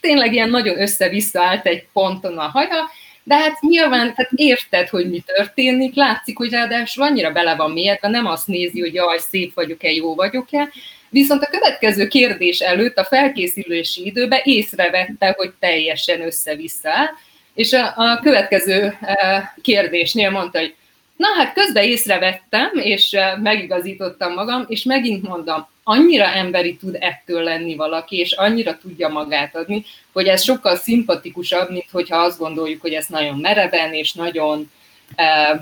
tényleg 0.00 0.32
ilyen 0.32 0.50
nagyon 0.50 0.80
össze-vissza 0.80 1.42
állt 1.42 1.66
egy 1.66 1.86
ponton 1.92 2.38
a 2.38 2.48
haja, 2.48 2.90
de 3.22 3.36
hát 3.36 3.60
nyilván 3.60 4.12
hát 4.16 4.30
érted, 4.34 4.88
hogy 4.88 5.10
mi 5.10 5.20
történik, 5.20 5.94
látszik, 5.94 6.36
hogy 6.36 6.50
ráadásul 6.50 7.04
annyira 7.04 7.30
bele 7.30 7.54
van 7.54 7.70
mélyedve, 7.70 8.08
nem 8.08 8.26
azt 8.26 8.46
nézi, 8.46 8.80
hogy 8.80 8.94
jaj, 8.94 9.18
szép 9.18 9.54
vagyok-e, 9.54 9.90
jó 9.90 10.14
vagyok-e, 10.14 10.68
viszont 11.10 11.42
a 11.42 11.50
következő 11.50 12.06
kérdés 12.06 12.58
előtt 12.58 12.96
a 12.96 13.04
felkészülési 13.04 14.06
időben 14.06 14.40
észrevette, 14.44 15.34
hogy 15.36 15.52
teljesen 15.60 16.20
össze-vissza 16.20 16.90
áll, 16.90 17.08
és 17.54 17.72
a, 17.72 17.92
a 17.96 18.20
következő 18.22 18.98
eh, 19.00 19.42
kérdésnél 19.62 20.30
mondta, 20.30 20.58
hogy 20.58 20.74
Na 21.18 21.26
hát 21.36 21.52
közben 21.52 21.82
észrevettem, 21.82 22.70
és 22.74 23.16
megigazítottam 23.42 24.32
magam, 24.32 24.64
és 24.68 24.82
megint 24.82 25.28
mondom, 25.28 25.68
annyira 25.88 26.24
emberi 26.24 26.76
tud 26.76 26.96
ettől 27.00 27.42
lenni 27.42 27.76
valaki, 27.76 28.16
és 28.16 28.32
annyira 28.32 28.78
tudja 28.78 29.08
magát 29.08 29.56
adni, 29.56 29.84
hogy 30.12 30.26
ez 30.26 30.42
sokkal 30.42 30.76
szimpatikusabb, 30.76 31.70
mint 31.70 31.86
hogyha 31.92 32.16
azt 32.16 32.38
gondoljuk, 32.38 32.80
hogy 32.80 32.92
ezt 32.92 33.08
nagyon 33.08 33.38
mereven 33.38 33.92
és 33.92 34.12
nagyon 34.12 34.70
eh, 35.14 35.60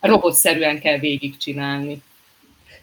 robotszerűen 0.00 0.80
kell 0.80 0.98
végigcsinálni. 0.98 2.02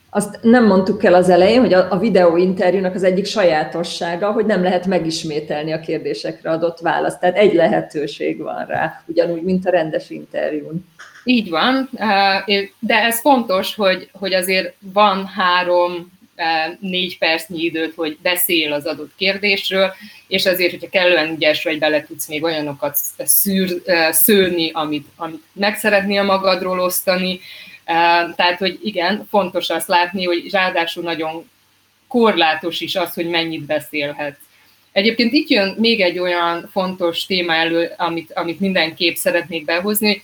Azt 0.09 0.39
nem 0.41 0.65
mondtuk 0.65 1.03
el 1.03 1.13
az 1.13 1.29
elején, 1.29 1.59
hogy 1.59 1.73
a, 1.73 1.91
a 1.91 1.97
videóinterjúnak 1.97 2.95
az 2.95 3.03
egyik 3.03 3.25
sajátossága, 3.25 4.31
hogy 4.31 4.45
nem 4.45 4.63
lehet 4.63 4.85
megismételni 4.85 5.71
a 5.71 5.79
kérdésekre 5.79 6.49
adott 6.49 6.79
választ. 6.79 7.19
Tehát 7.19 7.37
egy 7.37 7.53
lehetőség 7.53 8.41
van 8.41 8.65
rá, 8.65 9.03
ugyanúgy, 9.05 9.41
mint 9.41 9.65
a 9.65 9.69
rendes 9.69 10.09
interjún. 10.09 10.85
Így 11.23 11.49
van, 11.49 11.89
de 12.79 13.03
ez 13.03 13.19
fontos, 13.19 13.75
hogy, 13.75 14.09
hogy 14.11 14.33
azért 14.33 14.75
van 14.79 15.25
három 15.25 16.11
négy 16.79 17.17
percnyi 17.17 17.63
időt, 17.63 17.93
hogy 17.95 18.17
beszél 18.21 18.73
az 18.73 18.85
adott 18.85 19.11
kérdésről, 19.15 19.93
és 20.27 20.45
azért, 20.45 20.71
hogyha 20.71 20.89
kellően 20.89 21.33
ügyes 21.33 21.63
vagy, 21.63 21.79
bele 21.79 22.05
tudsz 22.05 22.27
még 22.27 22.43
olyanokat 22.43 22.97
szűr, 23.17 23.81
szőni, 24.11 24.71
amit, 24.71 25.07
amit 25.15 25.43
meg 25.53 25.77
szeretnél 25.77 26.23
magadról 26.23 26.79
osztani, 26.79 27.39
Tehát, 28.35 28.57
hogy 28.57 28.79
igen, 28.83 29.27
fontos 29.29 29.69
azt 29.69 29.87
látni, 29.87 30.25
hogy 30.25 30.51
ráadásul 30.51 31.03
nagyon 31.03 31.49
korlátos 32.07 32.81
is 32.81 32.95
az, 32.95 33.13
hogy 33.13 33.29
mennyit 33.29 33.65
beszélhetsz. 33.65 34.39
Egyébként 34.91 35.33
itt 35.33 35.49
jön 35.49 35.75
még 35.77 36.01
egy 36.01 36.19
olyan 36.19 36.69
fontos 36.71 37.25
téma 37.25 37.53
elő, 37.53 37.93
amit, 37.97 38.31
amit 38.33 38.59
mindenképp 38.59 39.15
szeretnék 39.15 39.65
behozni, 39.65 40.23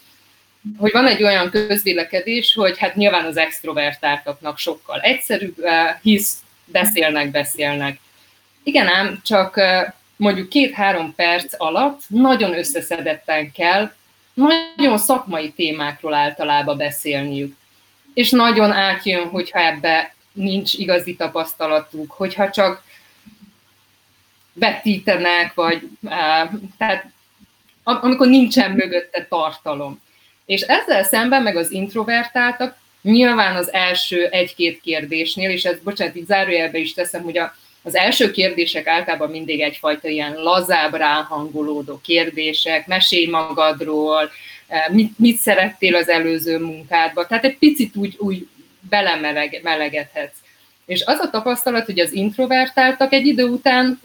hogy 0.78 0.92
van 0.92 1.08
egy 1.08 1.24
olyan 1.24 1.50
közvélekedés, 1.50 2.54
hogy 2.54 2.78
hát 2.78 2.96
nyilván 2.96 3.25
az 3.25 3.38
extrovertáltaknak 3.38 4.58
sokkal 4.58 5.00
egyszerűbb, 5.00 5.56
hisz 6.01 6.38
beszélnek, 6.66 7.32
beszélnek. 7.32 8.00
Igen 8.63 8.88
ám, 8.88 9.22
csak 9.24 9.62
mondjuk 10.16 10.50
két-három 10.50 11.16
perc 11.16 11.54
alatt 11.58 12.01
nagyon 12.08 12.58
összeszedetten 12.58 13.51
kell 13.51 13.92
nagyon 14.34 14.98
szakmai 14.98 15.51
témákról 15.51 16.13
általában 16.13 16.78
beszélniük. 16.78 17.56
És 18.13 18.30
nagyon 18.30 18.72
átjön, 18.72 19.28
hogyha 19.28 19.60
ebbe 19.60 20.13
nincs 20.32 20.74
igazi 20.74 21.16
tapasztalatuk, 21.16 22.12
hogyha 22.12 22.50
csak 22.50 22.84
vetítenek, 24.54 25.54
vagy 25.54 25.89
tehát 26.78 27.06
amikor 27.84 28.28
nincsen 28.28 28.72
mögötte 28.72 29.25
tartalom. 29.30 30.01
És 30.50 30.62
ezzel 30.62 31.03
szemben 31.03 31.44
meg 31.44 31.56
az 31.56 31.72
introvertáltak, 31.72 32.77
nyilván 33.01 33.56
az 33.56 33.74
első 33.74 34.25
egy-két 34.25 34.82
kérdésnél, 34.82 35.50
és 35.50 35.63
ezt 35.63 35.84
bocsánat, 35.84 36.15
így 36.15 36.25
zárójelbe 36.25 36.77
is 36.77 36.94
teszem, 36.94 37.22
hogy 37.24 37.38
a, 37.38 37.56
az 37.84 37.96
első 37.96 38.32
kérdések 38.32 38.88
általában 38.88 39.29
mindig 39.29 39.62
egyfajta 39.62 40.08
ilyen 40.08 40.34
lazább, 40.34 40.94
ráhangolódó 40.94 42.00
kérdések, 42.03 42.88
mesélj 42.88 43.25
magadról, 43.25 44.32
mit, 44.91 45.20
mit 45.20 45.38
szerettél 45.38 45.96
az 45.96 46.10
előző 46.10 46.60
munkádba, 46.60 47.27
tehát 47.27 47.46
egy 47.46 47.58
picit 47.58 47.96
úgy, 47.96 48.15
úgy 48.18 48.48
belemelegethetsz. 48.89 50.38
És 50.86 51.03
az 51.06 51.20
a 51.20 51.29
tapasztalat, 51.29 51.86
hogy 51.86 52.00
az 52.00 52.12
introvertáltak 52.12 53.13
egy 53.13 53.25
idő 53.25 53.44
után 53.44 54.01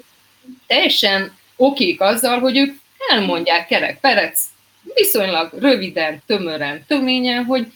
teljesen 0.67 1.37
okék 1.57 2.01
azzal, 2.01 2.39
hogy 2.39 2.57
ők 2.57 2.75
elmondják 3.09 3.67
kerek 3.67 4.01
perec, 4.01 4.53
viszonylag 4.95 5.53
röviden, 5.59 6.23
tömören, 6.27 6.85
töményen, 6.87 7.45
hogy 7.45 7.67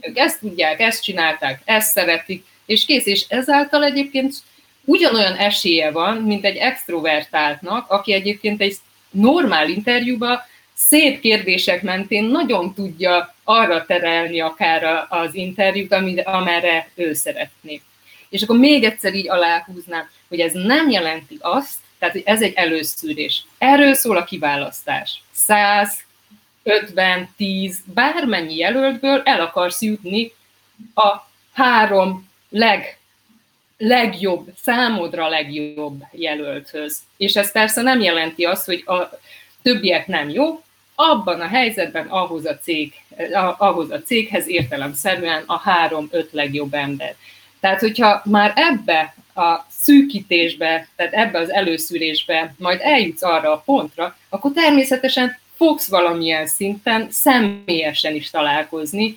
ők 0.00 0.18
ezt 0.18 0.40
tudják, 0.40 0.80
ezt 0.80 1.02
csinálták, 1.02 1.60
ezt 1.64 1.92
szeretik, 1.92 2.44
és 2.66 2.84
kész, 2.84 3.06
és 3.06 3.24
ezáltal 3.28 3.84
egyébként 3.84 4.34
ugyanolyan 4.84 5.34
esélye 5.34 5.90
van, 5.90 6.16
mint 6.16 6.44
egy 6.44 6.56
extrovertáltnak, 6.56 7.90
aki 7.90 8.12
egyébként 8.12 8.60
egy 8.60 8.76
normál 9.10 9.68
interjúban 9.68 10.40
szép 10.74 11.20
kérdések 11.20 11.82
mentén 11.82 12.24
nagyon 12.24 12.74
tudja 12.74 13.34
arra 13.44 13.84
terelni 13.86 14.40
akár 14.40 15.06
az 15.08 15.34
interjút, 15.34 15.94
amerre 16.24 16.88
ő 16.94 17.12
szeretné. 17.12 17.80
És 18.28 18.42
akkor 18.42 18.58
még 18.58 18.84
egyszer 18.84 19.14
így 19.14 19.28
aláhúznám, 19.28 20.10
hogy 20.28 20.40
ez 20.40 20.52
nem 20.52 20.90
jelenti 20.90 21.38
azt, 21.40 21.74
tehát 21.98 22.14
hogy 22.14 22.22
ez 22.26 22.42
egy 22.42 22.52
előszűrés. 22.54 23.44
Erről 23.58 23.94
szól 23.94 24.16
a 24.16 24.24
kiválasztás. 24.24 25.22
100, 25.32 26.06
50, 26.68 27.28
10, 27.36 27.78
bármennyi 27.84 28.56
jelöltből 28.56 29.22
el 29.24 29.40
akarsz 29.40 29.82
jutni 29.82 30.32
a 30.94 31.16
három 31.52 32.28
leg, 32.48 32.98
legjobb, 33.78 34.48
számodra 34.62 35.28
legjobb 35.28 36.02
jelölthöz. 36.12 37.00
És 37.16 37.34
ez 37.34 37.52
persze 37.52 37.82
nem 37.82 38.00
jelenti 38.00 38.44
azt, 38.44 38.66
hogy 38.66 38.82
a 38.86 39.18
többiek 39.62 40.06
nem 40.06 40.28
jó, 40.28 40.62
abban 40.94 41.40
a 41.40 41.46
helyzetben 41.46 42.06
ahhoz 42.06 42.46
a, 42.46 42.58
cég, 42.58 42.92
ahhoz 43.58 43.90
a 43.90 44.02
céghez 44.02 44.48
értelemszerűen 44.48 45.42
a 45.46 45.58
három-öt 45.58 46.32
legjobb 46.32 46.74
ember. 46.74 47.14
Tehát, 47.60 47.80
hogyha 47.80 48.22
már 48.24 48.52
ebbe 48.56 49.14
a 49.34 49.66
szűkítésbe, 49.70 50.88
tehát 50.96 51.12
ebbe 51.12 51.38
az 51.38 51.50
előszűrésbe 51.50 52.54
majd 52.58 52.80
eljutsz 52.82 53.22
arra 53.22 53.52
a 53.52 53.62
pontra, 53.64 54.16
akkor 54.28 54.52
természetesen 54.52 55.38
fogsz 55.58 55.88
valamilyen 55.88 56.46
szinten 56.46 57.06
személyesen 57.10 58.14
is 58.14 58.30
találkozni 58.30 59.16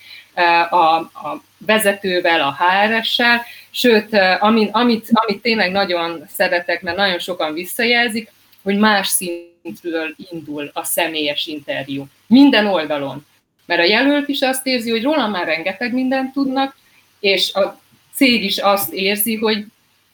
a, 0.70 0.96
a 0.96 1.44
vezetővel, 1.58 2.42
a 2.42 2.58
HRS-sel, 2.60 3.42
sőt, 3.70 4.14
amit, 4.40 4.70
amit, 4.72 5.10
amit 5.12 5.42
tényleg 5.42 5.72
nagyon 5.72 6.26
szeretek, 6.36 6.82
mert 6.82 6.98
nagyon 6.98 7.20
sokan 7.20 7.54
visszajelzik, 7.54 8.32
hogy 8.64 8.78
más 8.78 9.08
szintről 9.08 10.16
indul 10.32 10.72
a 10.74 10.84
személyes 10.84 11.48
interjú. 11.48 12.06
Minden 12.28 12.66
oldalon. 12.68 13.26
Mert 13.66 13.82
a 13.82 13.86
jelölt 13.86 14.28
is 14.28 14.42
azt 14.42 14.66
érzi, 14.66 14.90
hogy 14.90 15.04
róla 15.04 15.28
már 15.28 15.46
rengeteg 15.46 15.94
mindent 15.94 16.34
tudnak, 16.34 16.76
és 17.20 17.54
a 17.54 17.80
cég 18.14 18.44
is 18.44 18.58
azt 18.58 18.94
érzi, 18.94 19.36
hogy 19.36 19.66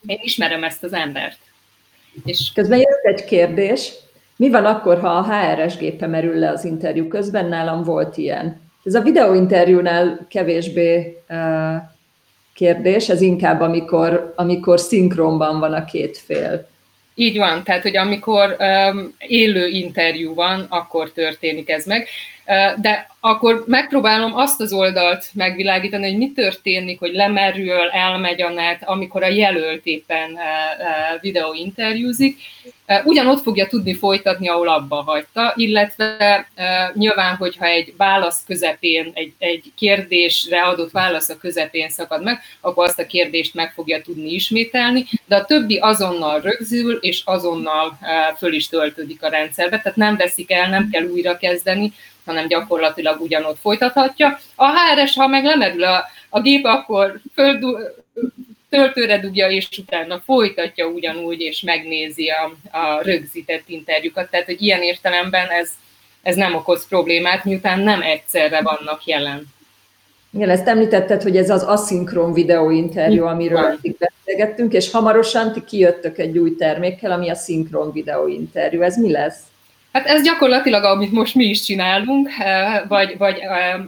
én 0.06 0.18
ismerem 0.22 0.64
ezt 0.64 0.84
az 0.84 0.92
embert. 0.92 1.38
És 2.24 2.50
Közben 2.54 2.78
jött 2.78 3.04
egy 3.16 3.24
kérdés, 3.24 3.92
mi 4.38 4.50
van 4.50 4.64
akkor, 4.64 5.00
ha 5.00 5.08
a 5.08 5.32
HRS 5.32 5.76
gépe 5.76 6.06
merül 6.06 6.38
le 6.38 6.50
az 6.50 6.64
interjú 6.64 7.08
közben? 7.08 7.48
Nálam 7.48 7.82
volt 7.82 8.16
ilyen. 8.16 8.60
Ez 8.84 8.94
a 8.94 9.00
videóinterjúnál 9.00 10.26
kevésbé 10.28 11.22
uh, 11.28 11.36
kérdés, 12.54 13.08
ez 13.08 13.20
inkább 13.20 13.60
amikor, 13.60 14.32
amikor 14.36 14.80
szinkronban 14.80 15.58
van 15.58 15.72
a 15.72 15.84
két 15.84 16.18
fél. 16.18 16.68
Így 17.14 17.38
van, 17.38 17.62
tehát 17.64 17.82
hogy 17.82 17.96
amikor 17.96 18.56
um, 18.58 19.14
élő 19.18 19.66
interjú 19.66 20.34
van, 20.34 20.66
akkor 20.68 21.12
történik 21.12 21.70
ez 21.70 21.86
meg. 21.86 22.08
De 22.80 23.06
akkor 23.20 23.64
megpróbálom 23.66 24.34
azt 24.34 24.60
az 24.60 24.72
oldalt 24.72 25.30
megvilágítani, 25.34 26.08
hogy 26.08 26.18
mi 26.18 26.32
történik, 26.32 26.98
hogy 26.98 27.12
lemerül, 27.12 27.88
elmegy 27.92 28.42
a 28.42 28.50
net, 28.50 28.82
amikor 28.84 29.22
a 29.22 29.28
jelölt 29.28 29.84
éppen 29.84 30.38
videóinterjúzik. 31.20 32.38
Ugyanott 33.04 33.42
fogja 33.42 33.66
tudni 33.66 33.94
folytatni, 33.94 34.48
ahol 34.48 34.68
abba 34.68 35.02
hagyta, 35.02 35.52
illetve 35.56 36.48
nyilván, 36.94 37.36
hogyha 37.36 37.64
egy 37.64 37.94
válasz 37.96 38.44
közepén, 38.46 39.10
egy, 39.14 39.32
egy 39.38 39.72
kérdésre 39.76 40.62
adott 40.62 40.90
válasz 40.90 41.28
a 41.28 41.38
közepén 41.38 41.88
szakad 41.88 42.22
meg, 42.22 42.40
akkor 42.60 42.84
azt 42.84 42.98
a 42.98 43.06
kérdést 43.06 43.54
meg 43.54 43.72
fogja 43.72 44.02
tudni 44.02 44.30
ismételni, 44.30 45.04
de 45.26 45.36
a 45.36 45.44
többi 45.44 45.78
azonnal 45.78 46.40
rögzül, 46.40 46.98
és 47.00 47.22
azonnal 47.24 47.98
föl 48.36 48.52
is 48.52 48.68
töltődik 48.68 49.22
a 49.22 49.28
rendszerbe, 49.28 49.80
tehát 49.80 49.98
nem 49.98 50.16
veszik 50.16 50.52
el, 50.52 50.68
nem 50.68 50.88
kell 50.90 51.04
újra 51.04 51.36
kezdeni, 51.36 51.92
hanem 52.24 52.48
gyakorlatilag 52.48 53.20
ugyanott 53.20 53.58
folytathatja. 53.60 54.38
A 54.54 54.66
HRS, 54.70 55.14
ha 55.14 55.26
meg 55.26 55.44
lemerül 55.44 55.84
a, 55.84 56.04
a 56.28 56.40
gép, 56.40 56.64
akkor 56.64 57.20
föl, 57.34 57.58
töltőre 58.70 59.18
dugja, 59.18 59.48
és 59.48 59.68
utána 59.78 60.22
folytatja 60.24 60.86
ugyanúgy, 60.86 61.40
és 61.40 61.60
megnézi 61.60 62.28
a, 62.28 62.76
a 62.78 63.02
rögzített 63.02 63.62
interjúkat. 63.66 64.30
Tehát, 64.30 64.46
hogy 64.46 64.62
ilyen 64.62 64.82
értelemben 64.82 65.48
ez, 65.48 65.70
ez 66.22 66.36
nem 66.36 66.54
okoz 66.54 66.88
problémát, 66.88 67.44
miután 67.44 67.80
nem 67.80 68.02
egyszerre 68.02 68.62
vannak 68.62 69.04
jelen. 69.04 69.56
Igen, 70.30 70.50
ezt 70.50 70.66
említetted, 70.66 71.22
hogy 71.22 71.36
ez 71.36 71.50
az 71.50 71.62
aszinkron 71.62 72.32
videóinterjú, 72.32 73.24
amiről 73.24 73.66
eddig 73.66 73.96
beszélgettünk, 73.98 74.72
és 74.72 74.90
hamarosan 74.90 75.52
ti 75.52 75.64
kijöttök 75.64 76.18
egy 76.18 76.38
új 76.38 76.56
termékkel, 76.56 77.12
ami 77.12 77.28
a 77.30 77.34
szinkron 77.34 77.92
videóinterjú. 77.92 78.82
Ez 78.82 78.96
mi 78.96 79.10
lesz? 79.10 79.38
Hát 79.92 80.06
ez 80.06 80.22
gyakorlatilag, 80.22 80.84
amit 80.84 81.12
most 81.12 81.34
mi 81.34 81.44
is 81.44 81.62
csinálunk, 81.62 82.28
eh, 82.38 82.82
vagy, 82.88 83.16
vagy 83.18 83.40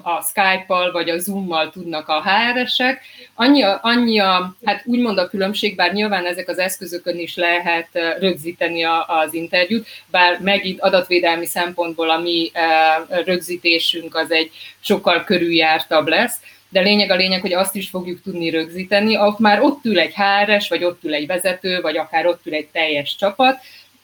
a 0.02 0.22
Skype-al, 0.22 0.92
vagy 0.92 1.10
a 1.10 1.18
Zoom-mal 1.18 1.70
tudnak 1.70 2.08
a 2.08 2.22
HR-esek. 2.22 3.00
Annyi, 3.34 3.62
a, 3.62 3.78
annyi 3.82 4.18
a, 4.18 4.56
hát 4.64 4.82
úgymond 4.84 5.18
a 5.18 5.28
különbség, 5.28 5.76
bár 5.76 5.92
nyilván 5.92 6.26
ezek 6.26 6.48
az 6.48 6.58
eszközökön 6.58 7.18
is 7.18 7.36
lehet 7.36 7.88
eh, 7.92 8.14
rögzíteni 8.20 8.84
a, 8.84 9.06
az 9.06 9.34
interjút, 9.34 9.86
bár 10.06 10.40
megint 10.40 10.80
adatvédelmi 10.80 11.46
szempontból 11.46 12.10
a 12.10 12.18
mi 12.18 12.50
eh, 12.52 13.24
rögzítésünk 13.24 14.14
az 14.14 14.30
egy 14.30 14.50
sokkal 14.80 15.24
körüljártabb 15.24 16.06
lesz, 16.06 16.36
de 16.68 16.80
lényeg 16.80 17.10
a 17.10 17.16
lényeg, 17.16 17.40
hogy 17.40 17.52
azt 17.52 17.76
is 17.76 17.88
fogjuk 17.88 18.22
tudni 18.22 18.50
rögzíteni, 18.50 19.18
ott 19.18 19.38
már 19.38 19.62
ott 19.62 19.84
ül 19.84 19.98
egy 19.98 20.14
HRS, 20.14 20.68
vagy 20.68 20.84
ott 20.84 21.04
ül 21.04 21.14
egy 21.14 21.26
vezető, 21.26 21.80
vagy 21.80 21.96
akár 21.96 22.26
ott 22.26 22.46
ül 22.46 22.54
egy 22.54 22.68
teljes 22.72 23.16
csapat, 23.16 23.58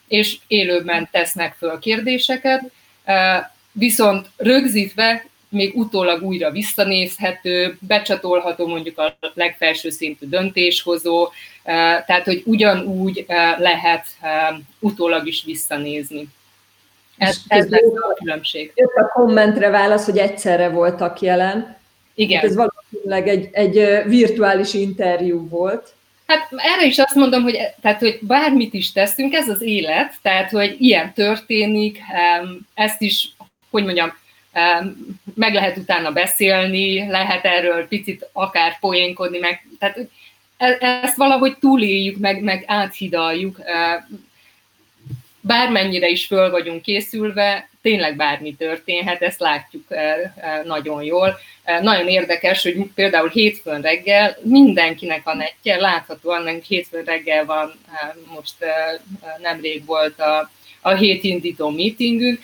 és 0.07 0.37
élőben 0.47 1.07
tesznek 1.11 1.55
föl 1.57 1.79
kérdéseket, 1.79 2.71
viszont 3.71 4.29
rögzítve 4.37 5.25
még 5.49 5.75
utólag 5.75 6.23
újra 6.23 6.51
visszanézhető, 6.51 7.77
becsatolható 7.79 8.67
mondjuk 8.67 8.97
a 8.97 9.17
legfelső 9.33 9.89
szintű 9.89 10.27
döntéshozó, 10.27 11.29
tehát 12.05 12.25
hogy 12.25 12.41
ugyanúgy 12.45 13.25
lehet 13.57 14.05
utólag 14.79 15.27
is 15.27 15.43
visszanézni. 15.43 16.27
Ez, 17.17 17.37
ez 17.47 17.69
lesz 17.69 17.81
a 17.81 18.13
különbség. 18.13 18.71
Jött 18.75 18.95
a 18.95 19.07
kommentre 19.13 19.69
válasz, 19.69 20.05
hogy 20.05 20.17
egyszerre 20.17 20.69
voltak 20.69 21.21
jelen. 21.21 21.77
Igen. 22.15 22.43
Ez 22.43 22.55
valószínűleg 22.55 23.27
egy, 23.27 23.49
egy 23.51 24.03
virtuális 24.05 24.73
interjú 24.73 25.47
volt. 25.49 25.93
Hát 26.27 26.47
erre 26.51 26.85
is 26.85 26.97
azt 26.97 27.15
mondom, 27.15 27.43
hogy, 27.43 27.59
tehát, 27.81 27.99
hogy 27.99 28.19
bármit 28.21 28.73
is 28.73 28.91
teszünk, 28.91 29.33
ez 29.33 29.49
az 29.49 29.61
élet, 29.61 30.15
tehát 30.21 30.49
hogy 30.49 30.75
ilyen 30.79 31.13
történik, 31.13 31.99
ezt 32.73 33.01
is, 33.01 33.29
hogy 33.69 33.83
mondjam, 33.83 34.13
meg 35.33 35.53
lehet 35.53 35.77
utána 35.77 36.11
beszélni, 36.11 37.07
lehet 37.07 37.45
erről 37.45 37.87
picit 37.87 38.29
akár 38.33 38.79
poénkodni, 38.79 39.37
meg, 39.39 39.67
tehát 39.79 39.97
e, 40.57 40.77
ezt 40.79 41.15
valahogy 41.15 41.57
túléljük, 41.57 42.17
meg, 42.17 42.43
meg 42.43 42.63
áthidaljuk, 42.67 43.59
bármennyire 45.41 46.07
is 46.07 46.25
föl 46.25 46.49
vagyunk 46.49 46.81
készülve, 46.81 47.69
tényleg 47.81 48.15
bármi 48.15 48.55
történhet, 48.55 49.21
ezt 49.21 49.39
látjuk 49.39 49.87
nagyon 50.63 51.03
jól. 51.03 51.39
Nagyon 51.81 52.07
érdekes, 52.07 52.63
hogy 52.63 52.75
például 52.95 53.29
hétfőn 53.29 53.81
reggel 53.81 54.37
mindenkinek 54.41 55.27
a 55.27 55.35
netje, 55.35 55.75
láthatóan 55.75 56.43
nekünk 56.43 56.63
hétfőn 56.63 57.03
reggel 57.03 57.45
van, 57.45 57.79
most 58.35 58.55
nemrég 59.41 59.85
volt 59.85 60.19
a, 60.19 60.51
a 60.81 60.93
hét 60.93 61.23
indító 61.23 61.69
meetingünk, 61.69 62.39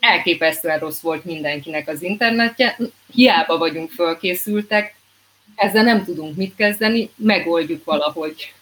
elképesztően 0.00 0.78
rossz 0.78 1.00
volt 1.00 1.24
mindenkinek 1.24 1.88
az 1.88 2.02
internetje, 2.02 2.76
hiába 3.14 3.58
vagyunk 3.58 3.90
fölkészültek, 3.90 4.94
ezzel 5.54 5.84
nem 5.84 6.04
tudunk 6.04 6.36
mit 6.36 6.54
kezdeni, 6.56 7.10
megoldjuk 7.16 7.84
valahogy. 7.84 8.52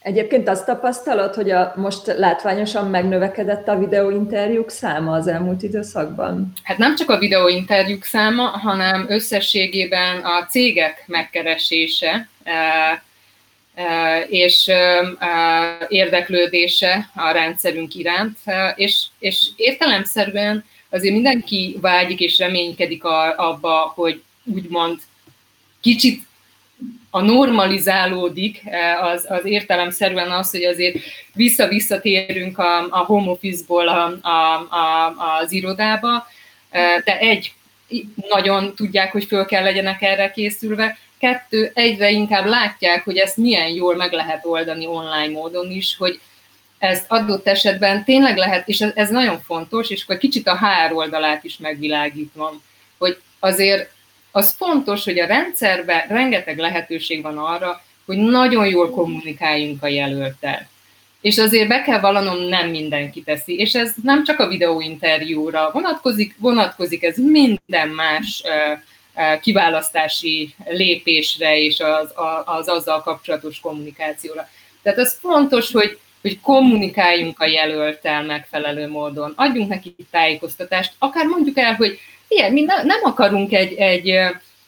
Egyébként 0.00 0.48
azt 0.48 0.66
tapasztalod, 0.66 1.34
hogy 1.34 1.50
a, 1.50 1.72
most 1.76 2.06
látványosan 2.06 2.90
megnövekedett 2.90 3.68
a 3.68 3.78
videóinterjúk 3.78 4.70
száma 4.70 5.12
az 5.12 5.26
elmúlt 5.26 5.62
időszakban? 5.62 6.52
Hát 6.62 6.78
nem 6.78 6.96
csak 6.96 7.10
a 7.10 7.18
videóinterjúk 7.18 8.04
száma, 8.04 8.42
hanem 8.42 9.06
összességében 9.08 10.20
a 10.24 10.46
cégek 10.46 11.04
megkeresése 11.06 12.28
e, 12.42 12.52
e, 13.74 14.20
és 14.20 14.68
e, 14.68 15.02
érdeklődése 15.88 17.10
a 17.14 17.30
rendszerünk 17.30 17.94
iránt, 17.94 18.38
és, 18.74 19.06
és 19.18 19.48
értelemszerűen 19.56 20.64
azért 20.90 21.14
mindenki 21.14 21.78
vágyik 21.80 22.20
és 22.20 22.38
reménykedik 22.38 23.04
abba, 23.36 23.92
hogy 23.94 24.22
úgymond 24.44 24.98
kicsit 25.80 26.28
a 27.10 27.20
normalizálódik, 27.20 28.62
e, 28.64 29.00
az, 29.00 29.26
az 29.28 29.44
értelemszerűen 29.44 30.30
az, 30.30 30.50
hogy 30.50 30.64
azért 30.64 30.96
vissza-visszatérünk 31.34 32.58
a, 32.58 32.86
a 32.90 32.98
home 32.98 33.30
office-ból 33.30 33.88
a, 33.88 34.18
a, 34.28 34.54
a, 34.54 35.14
az 35.40 35.52
irodába, 35.52 36.26
e, 36.70 37.02
de 37.04 37.18
egy, 37.18 37.52
nagyon 38.28 38.74
tudják, 38.74 39.12
hogy 39.12 39.24
föl 39.24 39.44
kell 39.44 39.62
legyenek 39.62 40.02
erre 40.02 40.30
készülve, 40.30 40.98
kettő, 41.18 41.70
egyre 41.74 42.10
inkább 42.10 42.46
látják, 42.46 43.04
hogy 43.04 43.16
ezt 43.16 43.36
milyen 43.36 43.68
jól 43.68 43.96
meg 43.96 44.12
lehet 44.12 44.46
oldani 44.46 44.86
online 44.86 45.28
módon 45.28 45.70
is, 45.70 45.96
hogy 45.96 46.20
ezt 46.78 47.04
adott 47.08 47.46
esetben 47.46 48.04
tényleg 48.04 48.36
lehet, 48.36 48.68
és 48.68 48.80
ez, 48.80 48.90
ez 48.94 49.10
nagyon 49.10 49.40
fontos, 49.40 49.90
és 49.90 50.02
akkor 50.02 50.16
kicsit 50.16 50.48
a 50.48 50.58
HR 50.58 50.92
oldalát 50.92 51.44
is 51.44 51.56
megvilágítom, 51.56 52.62
hogy 52.98 53.20
azért 53.38 53.92
az 54.30 54.54
fontos, 54.56 55.04
hogy 55.04 55.18
a 55.18 55.26
rendszerben 55.26 56.06
rengeteg 56.08 56.58
lehetőség 56.58 57.22
van 57.22 57.38
arra, 57.38 57.82
hogy 58.06 58.18
nagyon 58.18 58.66
jól 58.66 58.90
kommunikáljunk 58.90 59.82
a 59.82 59.86
jelöltel. 59.86 60.68
És 61.20 61.38
azért 61.38 61.68
be 61.68 61.82
kell 61.82 62.00
vallanom, 62.00 62.48
nem 62.48 62.68
mindenki 62.68 63.22
teszi. 63.22 63.58
És 63.58 63.74
ez 63.74 63.92
nem 64.02 64.24
csak 64.24 64.38
a 64.38 64.48
videóinterjúra 64.48 65.70
vonatkozik, 65.72 66.34
vonatkozik 66.38 67.02
ez 67.02 67.16
minden 67.16 67.88
más 67.88 68.42
kiválasztási 69.40 70.54
lépésre 70.68 71.58
és 71.58 71.80
az, 71.80 72.12
az 72.44 72.68
azzal 72.68 73.02
kapcsolatos 73.02 73.60
kommunikációra. 73.60 74.48
Tehát 74.82 74.98
az 74.98 75.16
fontos, 75.20 75.72
hogy, 75.72 75.98
hogy 76.22 76.40
kommunikáljunk 76.40 77.40
a 77.40 77.46
jelöltel 77.46 78.22
megfelelő 78.22 78.88
módon, 78.88 79.32
adjunk 79.36 79.68
neki 79.68 79.94
tájékoztatást, 80.10 80.92
akár 80.98 81.26
mondjuk 81.26 81.58
el, 81.58 81.74
hogy 81.74 81.98
ilyen, 82.30 82.52
mi 82.52 82.60
ne, 82.60 82.82
nem 82.82 83.00
akarunk 83.02 83.52
egy, 83.52 83.72
egy 83.72 84.18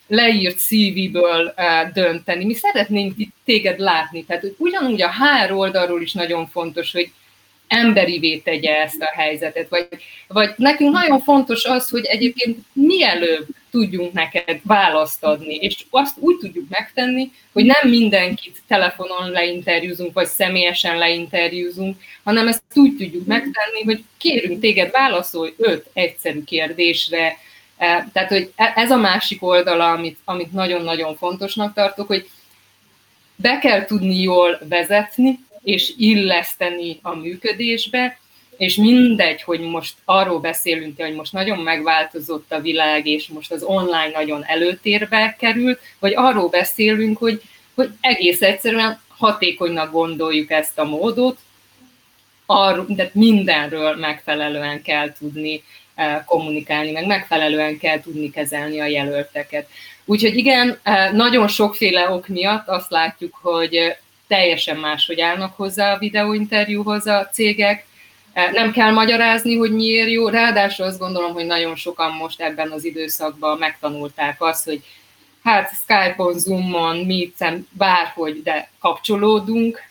leírt 0.06 0.58
CV-ből 0.58 1.54
dönteni, 1.92 2.44
mi 2.44 2.54
szeretnénk 2.54 3.14
téged 3.44 3.78
látni. 3.78 4.24
Tehát 4.24 4.44
ugyanúgy 4.56 5.02
a 5.02 5.10
HR 5.10 5.52
oldalról 5.52 6.02
is 6.02 6.12
nagyon 6.12 6.46
fontos, 6.46 6.92
hogy 6.92 7.12
emberivé 7.72 8.36
tegye 8.36 8.76
ezt 8.76 9.02
a 9.02 9.10
helyzetet, 9.14 9.68
vagy, 9.68 9.88
vagy 10.28 10.50
nekünk 10.56 10.92
nagyon 10.92 11.20
fontos 11.20 11.64
az, 11.64 11.88
hogy 11.88 12.04
egyébként 12.04 12.58
mielőbb 12.72 13.46
tudjunk 13.70 14.12
neked 14.12 14.60
választ 14.62 15.24
adni, 15.24 15.54
és 15.54 15.84
azt 15.90 16.16
úgy 16.18 16.38
tudjuk 16.38 16.68
megtenni, 16.68 17.30
hogy 17.52 17.64
nem 17.64 17.88
mindenkit 17.88 18.62
telefonon 18.66 19.30
leinterjúzunk, 19.30 20.12
vagy 20.12 20.26
személyesen 20.26 20.98
leinterjúzunk, 20.98 21.96
hanem 22.24 22.48
ezt 22.48 22.62
úgy 22.74 22.96
tudjuk 22.96 23.26
megtenni, 23.26 23.82
hogy 23.84 24.04
kérünk 24.18 24.60
téged 24.60 24.90
válaszolj 24.90 25.54
öt 25.56 25.86
egyszerű 25.92 26.44
kérdésre, 26.44 27.38
tehát, 28.12 28.28
hogy 28.28 28.52
e, 28.56 28.72
ez 28.76 28.90
a 28.90 28.96
másik 28.96 29.42
oldala, 29.42 29.90
amit, 29.90 30.18
amit 30.24 30.52
nagyon-nagyon 30.52 31.16
fontosnak 31.16 31.74
tartok, 31.74 32.06
hogy 32.06 32.28
be 33.36 33.58
kell 33.58 33.84
tudni 33.84 34.20
jól 34.20 34.58
vezetni, 34.68 35.38
és 35.62 35.92
illeszteni 35.96 36.98
a 37.02 37.14
működésbe, 37.14 38.18
és 38.56 38.76
mindegy, 38.76 39.42
hogy 39.42 39.60
most 39.60 39.94
arról 40.04 40.40
beszélünk, 40.40 41.00
hogy 41.00 41.14
most 41.14 41.32
nagyon 41.32 41.58
megváltozott 41.58 42.52
a 42.52 42.60
világ, 42.60 43.06
és 43.06 43.28
most 43.28 43.52
az 43.52 43.62
online 43.62 44.10
nagyon 44.12 44.44
előtérbe 44.44 45.36
került, 45.38 45.80
vagy 45.98 46.12
arról 46.16 46.48
beszélünk, 46.48 47.18
hogy, 47.18 47.42
hogy 47.74 47.90
egész 48.00 48.42
egyszerűen 48.42 49.00
hatékonynak 49.08 49.92
gondoljuk 49.92 50.50
ezt 50.50 50.78
a 50.78 50.84
módot, 50.84 51.38
arról, 52.46 52.86
de 52.88 53.10
mindenről 53.12 53.96
megfelelően 53.96 54.82
kell 54.82 55.12
tudni 55.12 55.62
kommunikálni, 56.24 56.90
meg 56.90 57.06
megfelelően 57.06 57.78
kell 57.78 58.00
tudni 58.00 58.30
kezelni 58.30 58.80
a 58.80 58.86
jelölteket. 58.86 59.68
Úgyhogy 60.04 60.36
igen, 60.36 60.78
nagyon 61.12 61.48
sokféle 61.48 62.10
ok 62.10 62.28
miatt 62.28 62.68
azt 62.68 62.90
látjuk, 62.90 63.38
hogy 63.42 63.96
teljesen 64.26 64.76
máshogy 64.76 65.20
állnak 65.20 65.56
hozzá 65.56 65.94
a 65.94 65.98
videóinterjúhoz 65.98 67.06
a 67.06 67.28
cégek, 67.32 67.86
nem 68.52 68.72
kell 68.72 68.90
magyarázni, 68.90 69.56
hogy 69.56 69.72
miért 69.72 70.10
jó, 70.10 70.28
ráadásul 70.28 70.86
azt 70.86 70.98
gondolom, 70.98 71.32
hogy 71.32 71.46
nagyon 71.46 71.76
sokan 71.76 72.12
most 72.12 72.40
ebben 72.40 72.70
az 72.70 72.84
időszakban 72.84 73.58
megtanulták 73.58 74.42
azt, 74.42 74.64
hogy 74.64 74.82
hát 75.42 75.70
Skype-on, 75.82 76.38
Zoom-on, 76.38 76.96
Meet-en, 76.96 77.68
bárhogy, 77.70 78.42
de 78.42 78.70
kapcsolódunk, 78.80 79.82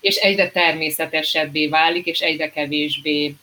és 0.00 0.16
egyre 0.16 0.50
természetesebbé 0.50 1.68
válik, 1.68 2.06
és 2.06 2.20
egyre 2.20 2.50
kevésbé 2.50 3.34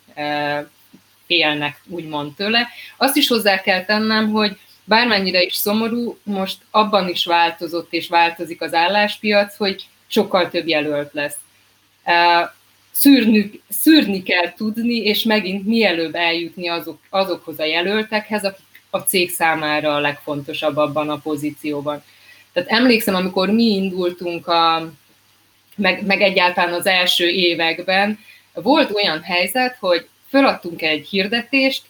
félnek 1.26 1.82
úgymond 1.88 2.36
tőle. 2.36 2.68
Azt 2.98 3.16
is 3.16 3.28
hozzá 3.28 3.62
kell 3.62 3.86
tennem, 3.86 4.32
hogy 4.32 4.58
bármennyire 4.84 5.42
is 5.42 5.56
szomorú, 5.56 6.18
most 6.24 6.58
abban 6.72 7.10
is 7.10 7.26
változott 7.26 7.94
és 7.94 8.08
változik 8.08 8.62
az 8.62 8.74
álláspiac, 8.74 9.56
hogy 9.56 9.88
sokkal 10.08 10.50
több 10.50 10.68
jelölt 10.68 11.14
lesz. 11.14 11.38
Szűrni, 12.92 13.62
szűrni 13.70 14.24
kell 14.24 14.54
tudni, 14.54 14.96
és 14.96 15.24
megint 15.24 15.66
mielőbb 15.66 16.16
eljutni 16.16 16.68
azok, 16.68 17.00
azokhoz 17.10 17.60
a 17.60 17.66
jelöltekhez, 17.66 18.44
akik 18.44 18.66
a 18.90 18.98
cég 18.98 19.30
számára 19.30 19.96
a 19.96 20.00
legfontosabb 20.00 20.78
abban 20.78 21.10
a 21.10 21.18
pozícióban. 21.18 22.04
Tehát 22.54 22.70
emlékszem, 22.70 23.16
amikor 23.16 23.50
mi 23.50 23.64
indultunk, 23.64 24.48
a, 24.48 24.92
meg, 25.78 26.06
meg 26.06 26.22
egyáltalán 26.22 26.74
az 26.74 26.86
első 26.86 27.30
években, 27.30 28.20
volt 28.54 28.92
olyan 28.92 29.22
helyzet, 29.22 29.78
hogy 29.80 30.08
föladtunk 30.30 30.82
egy 30.82 31.08
hirdetést 31.08 31.82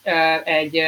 egy 0.43 0.81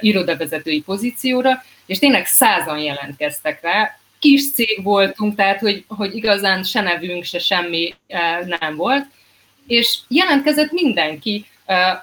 irodavezetői 0.00 0.82
pozícióra, 0.82 1.64
és 1.86 1.98
tényleg 1.98 2.26
százan 2.26 2.78
jelentkeztek 2.78 3.62
rá. 3.62 3.98
Kis 4.18 4.52
cég 4.52 4.82
voltunk, 4.82 5.36
tehát 5.36 5.60
hogy, 5.60 5.84
hogy 5.88 6.16
igazán 6.16 6.62
se 6.62 6.80
nevünk, 6.80 7.24
se 7.24 7.38
semmi 7.38 7.94
nem 8.60 8.76
volt, 8.76 9.04
és 9.66 9.98
jelentkezett 10.08 10.70
mindenki, 10.70 11.46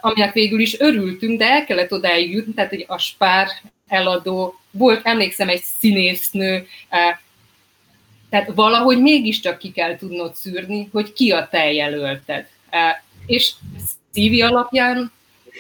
aminek 0.02 0.34
végül 0.34 0.60
is 0.60 0.80
örültünk, 0.80 1.40
de 1.40 1.46
el 1.46 1.66
kellett 1.66 1.92
odáig 1.92 2.32
jutni, 2.32 2.54
tehát 2.54 2.70
hogy 2.70 2.86
a 2.88 3.00
eladó, 3.88 4.60
volt, 4.72 5.06
emlékszem, 5.06 5.50
egy 5.50 5.62
színésznő, 5.80 6.68
tehát 8.34 8.52
valahogy 8.56 9.02
mégiscsak 9.02 9.58
ki 9.58 9.72
kell 9.72 9.98
tudnod 9.98 10.36
szűrni, 10.36 10.90
hogy 10.92 11.14
ki 11.14 11.32
a 11.32 11.48
te 11.52 11.72
jelölted. 11.74 12.48
És 13.26 13.52
CV 14.14 14.42
alapján 14.42 15.12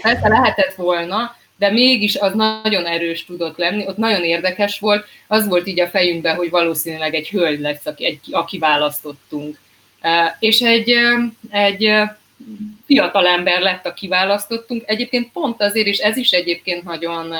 persze 0.01 0.27
lehetett 0.27 0.73
volna, 0.73 1.35
de 1.57 1.71
mégis 1.71 2.15
az 2.15 2.33
nagyon 2.33 2.85
erős 2.85 3.25
tudott 3.25 3.57
lenni, 3.57 3.87
ott 3.87 3.97
nagyon 3.97 4.23
érdekes 4.23 4.79
volt, 4.79 5.05
az 5.27 5.47
volt 5.47 5.67
így 5.67 5.79
a 5.79 5.87
fejünkben, 5.87 6.35
hogy 6.35 6.49
valószínűleg 6.49 7.13
egy 7.13 7.29
hölgy 7.29 7.59
lesz, 7.59 7.85
aki, 7.85 8.05
egy, 8.05 8.19
aki 8.31 8.57
választottunk. 8.57 9.59
És 10.39 10.59
egy, 10.61 10.93
egy 11.49 11.91
fiatal 12.85 13.27
ember 13.27 13.61
lett, 13.61 13.85
aki 13.85 14.07
választottunk. 14.07 14.83
Egyébként 14.85 15.31
pont 15.31 15.61
azért, 15.61 15.87
és 15.87 15.97
ez 15.97 16.17
is 16.17 16.31
egyébként 16.31 16.83
nagyon, 16.83 17.33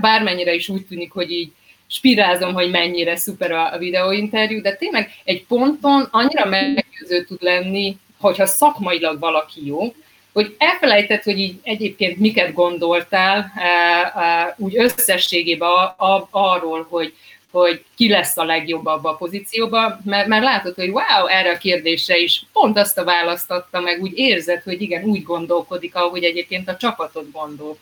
bármennyire 0.00 0.54
is 0.54 0.68
úgy 0.68 0.86
tűnik, 0.86 1.12
hogy 1.12 1.30
így 1.30 1.52
spirázom, 1.88 2.52
hogy 2.52 2.70
mennyire 2.70 3.16
szuper 3.16 3.52
a 3.52 3.78
videóinterjú, 3.78 4.60
de 4.60 4.74
tényleg 4.74 5.10
egy 5.24 5.44
ponton 5.44 6.08
annyira 6.10 6.44
meggyőző 6.44 7.24
tud 7.24 7.42
lenni 7.42 7.96
hogyha 8.20 8.46
szakmailag 8.46 9.18
valaki 9.18 9.66
jó, 9.66 9.94
hogy 10.32 10.54
elfelejtett, 10.58 11.22
hogy 11.22 11.38
így 11.38 11.58
egyébként 11.62 12.18
miket 12.18 12.52
gondoltál, 12.52 13.52
úgy 14.56 14.78
összességében 14.78 15.70
arról, 16.30 16.86
hogy, 16.90 17.14
hogy 17.50 17.84
ki 17.96 18.08
lesz 18.08 18.36
a 18.36 18.44
legjobb 18.44 18.86
abba 18.86 19.10
a 19.10 19.16
pozícióba, 19.16 19.98
mert, 20.04 20.26
mert 20.26 20.42
látod, 20.42 20.74
hogy 20.74 20.88
wow, 20.88 21.26
erre 21.26 21.50
a 21.50 21.58
kérdésre 21.58 22.18
is 22.18 22.44
pont 22.52 22.78
azt 22.78 22.98
a 22.98 23.04
választ 23.04 23.50
adta 23.50 23.80
meg, 23.80 24.02
úgy 24.02 24.18
érzed, 24.18 24.62
hogy 24.62 24.82
igen, 24.82 25.04
úgy 25.04 25.22
gondolkodik, 25.22 25.94
ahogy 25.94 26.24
egyébként 26.24 26.68
a 26.68 26.76
csapatot 26.76 27.32
gondol. 27.32 27.76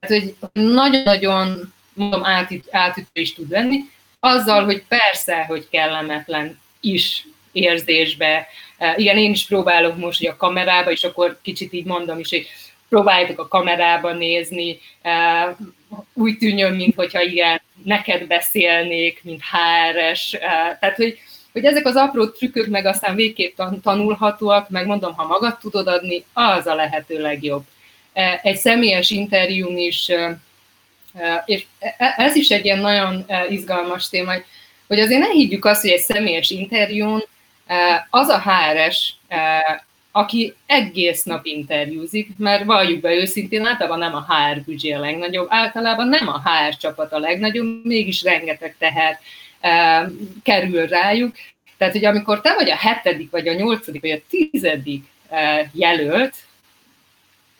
Tehát, 0.00 0.22
hogy 0.22 0.34
nagyon-nagyon 0.52 1.72
mondom, 2.00 2.24
átüt, 2.24 2.68
átütő 2.70 3.20
is 3.20 3.34
tud 3.34 3.50
lenni, 3.50 3.78
azzal, 4.20 4.64
hogy 4.64 4.82
persze, 4.88 5.44
hogy 5.44 5.68
kellemetlen 5.70 6.60
is 6.80 7.26
érzésbe. 7.52 8.46
E, 8.78 8.94
igen, 8.96 9.16
én 9.16 9.30
is 9.30 9.46
próbálok 9.46 9.96
most 9.96 10.18
hogy 10.18 10.28
a 10.28 10.36
kamerába, 10.36 10.90
és 10.90 11.04
akkor 11.04 11.38
kicsit 11.42 11.72
így 11.72 11.84
mondom 11.84 12.18
is, 12.18 12.30
hogy 12.30 12.46
próbáljátok 12.88 13.38
a 13.38 13.48
kamerába 13.48 14.12
nézni, 14.12 14.78
e, 15.02 15.56
úgy 16.12 16.38
tűnjön, 16.38 16.74
mintha 16.74 17.22
igen, 17.22 17.60
neked 17.84 18.26
beszélnék, 18.26 19.20
mint 19.24 19.40
HRS. 19.40 20.32
E, 20.34 20.38
tehát, 20.80 20.96
hogy, 20.96 21.18
hogy 21.52 21.64
ezek 21.64 21.86
az 21.86 21.96
apró 21.96 22.26
trükkök 22.26 22.66
meg 22.66 22.86
aztán 22.86 23.14
végképp 23.14 23.58
tanulhatóak, 23.82 24.68
meg 24.68 24.86
mondom, 24.86 25.14
ha 25.14 25.26
magad 25.26 25.58
tudod 25.58 25.86
adni, 25.86 26.24
az 26.32 26.66
a 26.66 26.74
lehető 26.74 27.20
legjobb. 27.20 27.64
Egy 28.42 28.56
személyes 28.56 29.10
interjún 29.10 29.78
is, 29.78 30.10
és 31.44 31.64
ez 32.16 32.34
is 32.34 32.48
egy 32.48 32.64
ilyen 32.64 32.78
nagyon 32.78 33.26
izgalmas 33.48 34.08
téma, 34.08 34.32
hogy 34.86 35.00
azért 35.00 35.20
ne 35.20 35.30
higgyük 35.30 35.64
azt, 35.64 35.80
hogy 35.80 35.90
egy 35.90 36.00
személyes 36.00 36.50
interjún 36.50 37.24
az 38.10 38.28
a 38.28 38.42
HRS, 38.42 39.14
aki 40.12 40.54
egész 40.66 41.22
nap 41.22 41.44
interjúzik, 41.44 42.28
mert 42.36 42.64
valljuk 42.64 43.00
be 43.00 43.14
őszintén, 43.14 43.66
általában 43.66 43.98
nem 43.98 44.14
a 44.14 44.26
HR 44.28 44.60
büdzsé 44.60 44.92
a 44.92 45.00
legnagyobb, 45.00 45.46
általában 45.50 46.08
nem 46.08 46.28
a 46.28 46.42
HR 46.44 46.76
csapat 46.76 47.12
a 47.12 47.18
legnagyobb, 47.18 47.84
mégis 47.84 48.22
rengeteg 48.22 48.76
teher 48.78 49.18
kerül 50.42 50.86
rájuk. 50.86 51.36
Tehát, 51.78 51.94
hogy 51.94 52.04
amikor 52.04 52.40
te 52.40 52.54
vagy 52.54 52.70
a 52.70 52.76
hetedik, 52.76 53.30
vagy 53.30 53.48
a 53.48 53.52
nyolcadik, 53.52 54.00
vagy 54.00 54.10
a 54.10 54.20
tizedik 54.28 55.04
jelölt, 55.72 56.34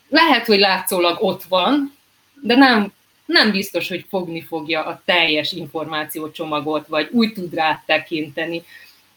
lehet, 0.08 0.46
hogy 0.46 0.58
látszólag 0.58 1.22
ott 1.22 1.42
van, 1.42 1.96
de 2.42 2.56
nem, 2.56 2.92
nem 3.30 3.50
biztos, 3.50 3.88
hogy 3.88 4.04
fogni 4.08 4.42
fogja 4.42 4.84
a 4.84 5.02
teljes 5.04 5.52
információcsomagot, 5.52 6.86
vagy 6.86 7.08
úgy 7.10 7.32
tud 7.32 7.54
rá 7.54 7.82
tekinteni. 7.86 8.62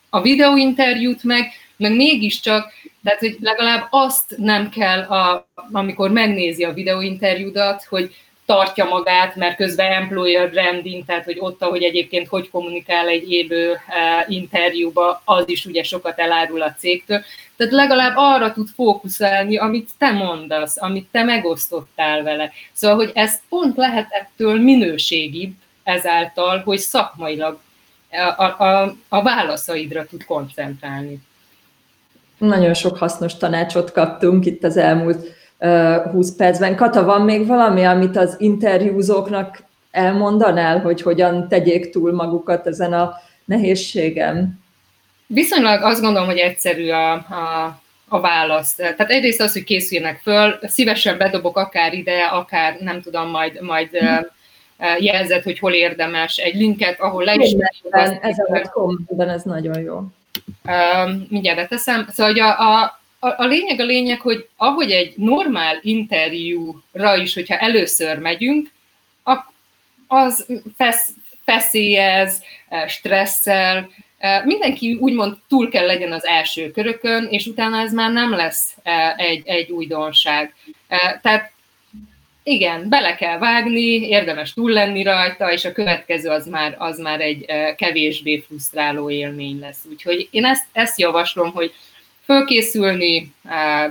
A 0.10 0.22
videóinterjút 0.22 1.24
meg, 1.24 1.52
meg 1.78 1.96
mégiscsak, 1.96 2.74
tehát 3.04 3.20
hogy 3.20 3.38
legalább 3.40 3.88
azt 3.90 4.38
nem 4.38 4.70
kell, 4.70 5.02
a, 5.02 5.48
amikor 5.72 6.12
megnézi 6.12 6.64
a 6.64 6.74
videóinterjúdat, 6.74 7.84
hogy 7.84 8.16
tartja 8.46 8.86
magát, 8.86 9.36
mert 9.36 9.56
közben 9.56 9.92
employer 9.92 10.50
branding, 10.50 11.06
tehát 11.06 11.24
hogy 11.24 11.38
ott, 11.40 11.62
ahogy 11.62 11.84
egyébként 11.84 12.28
hogy 12.28 12.50
kommunikál 12.50 13.08
egy 13.08 13.32
élő 13.32 13.72
uh, 13.72 14.34
interjúba, 14.34 15.22
az 15.26 15.44
is 15.46 15.66
ugye 15.66 15.84
sokat 15.84 16.20
elárul 16.20 16.62
a 16.62 16.74
cégtől. 16.78 17.24
Tehát 17.58 17.74
legalább 17.74 18.14
arra 18.16 18.52
tud 18.52 18.68
fókuszálni, 18.76 19.58
amit 19.58 19.90
te 19.98 20.12
mondasz, 20.12 20.82
amit 20.82 21.08
te 21.12 21.24
megosztottál 21.24 22.24
vele. 22.24 22.52
Szóval, 22.72 22.98
hogy 22.98 23.12
ez 23.14 23.42
pont 23.50 23.76
lehet 23.76 24.08
ettől 24.10 24.60
minőségibb 24.60 25.54
ezáltal, 25.84 26.60
hogy 26.60 26.80
szakmailag 26.80 27.60
a, 28.38 28.44
a, 28.44 28.96
a 29.10 29.22
válaszaidra 29.22 30.06
tud 30.06 30.26
koncentrálni. 30.26 31.20
Nagyon 32.38 32.74
sok 32.74 32.98
hasznos 32.98 33.38
tanácsot 33.38 33.92
kaptunk 33.92 34.46
itt 34.46 34.64
az 34.64 34.78
elmúlt 34.78 35.28
20 36.12 36.36
percben. 36.36 36.76
Kata, 36.76 37.04
van 37.04 37.22
még 37.22 37.48
valami, 37.48 37.84
amit 37.84 38.18
az 38.18 38.36
interjúzóknak 38.40 39.64
elmondanál, 39.92 40.80
hogy 40.80 41.02
hogyan 41.02 41.48
tegyék 41.48 41.90
túl 41.90 42.14
magukat 42.14 42.68
ezen 42.68 42.94
a 42.94 43.14
nehézségen? 43.46 44.62
Viszonylag 45.28 45.82
azt 45.82 46.02
gondolom, 46.02 46.28
hogy 46.28 46.38
egyszerű 46.38 46.90
a, 46.90 47.12
a, 47.14 47.80
a 48.08 48.20
válasz. 48.20 48.76
Tehát 48.76 49.10
egyrészt 49.10 49.42
az, 49.42 49.54
hogy 49.54 49.64
készüljenek 49.64 50.20
föl, 50.22 50.60
szívesen 50.62 51.18
bedobok 51.18 51.58
akár 51.58 51.94
ide, 51.94 52.24
akár 52.24 52.78
nem 52.80 53.02
tudom, 53.02 53.30
majd, 53.30 53.62
majd 53.62 53.90
hmm 53.92 54.32
jelzett, 55.00 55.44
hogy 55.44 55.60
hol 55.60 55.74
érdemes 55.74 56.38
egy 56.38 56.56
linket, 56.56 57.00
ahol 57.00 57.24
le 57.24 57.34
is... 57.34 57.56
Ez 57.92 58.36
a 58.48 59.28
ez 59.30 59.44
nagyon 59.44 59.80
jó. 59.82 60.02
Mindjárt 61.30 61.58
beteszem. 61.58 62.08
Szóval 62.10 62.32
hogy 62.32 62.42
a, 62.42 62.60
a, 62.60 63.00
a, 63.24 63.34
a 63.38 63.46
lényeg 63.46 63.80
a 63.80 63.84
lényeg, 63.84 64.22
hogy 64.22 64.48
ahogy 64.58 64.92
egy 64.92 65.14
normál 65.18 65.80
interjúra 65.82 67.16
is, 67.18 67.34
hogyha 67.34 67.58
először 67.58 68.18
megyünk, 68.18 68.72
az 70.08 70.46
fesz, 70.78 71.10
feszélyez, 71.46 72.44
e, 72.70 72.88
stresszel, 72.88 73.90
e, 74.18 74.42
mindenki 74.46 74.98
úgymond 75.00 75.38
túl 75.48 75.70
kell 75.70 75.86
legyen 75.86 76.12
az 76.12 76.26
első 76.26 76.72
körökön, 76.72 77.28
és 77.30 77.46
utána 77.46 77.80
ez 77.80 77.94
már 77.94 78.12
nem 78.12 78.32
lesz 78.32 78.76
e, 78.84 79.14
egy, 79.18 79.42
egy 79.46 79.72
újdonság. 79.72 80.56
Tehát 81.22 81.52
igen, 82.44 82.90
bele 82.90 83.16
kell 83.16 83.38
vágni, 83.38 84.08
érdemes 84.08 84.54
túl 84.54 84.72
lenni 84.72 85.04
rajta, 85.04 85.52
és 85.52 85.66
a 85.66 85.72
következő 85.72 86.30
az 86.30 86.48
már, 86.48 86.76
az 86.78 86.98
már 87.00 87.22
egy 87.22 87.46
kevésbé 87.76 88.44
frusztráló 88.48 89.10
élmény 89.10 89.60
lesz. 89.60 89.86
Úgyhogy 89.90 90.28
én 90.32 90.46
ezt, 90.46 90.66
ezt 90.72 91.00
javaslom, 91.00 91.52
hogy 91.52 91.74
fölkészülni, 92.24 93.34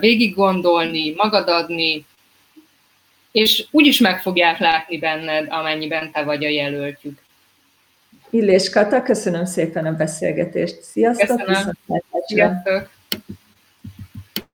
végig 0.00 0.34
gondolni, 0.34 1.14
magad 1.16 1.48
adni, 1.48 2.06
és 3.32 3.66
úgyis 3.70 3.98
meg 3.98 4.20
fogják 4.20 4.58
látni 4.58 4.98
benned, 4.98 5.46
amennyiben 5.50 6.12
te 6.12 6.22
vagy 6.22 6.44
a 6.44 6.48
jelöltjük. 6.48 7.20
Illés 8.30 8.70
Kata, 8.70 9.02
köszönöm 9.02 9.44
szépen 9.44 9.86
a 9.86 9.92
beszélgetést. 9.92 10.82
Sziasztok! 10.82 11.44
Köszönöm. 11.44 11.72
Sziasztok! 12.26 12.90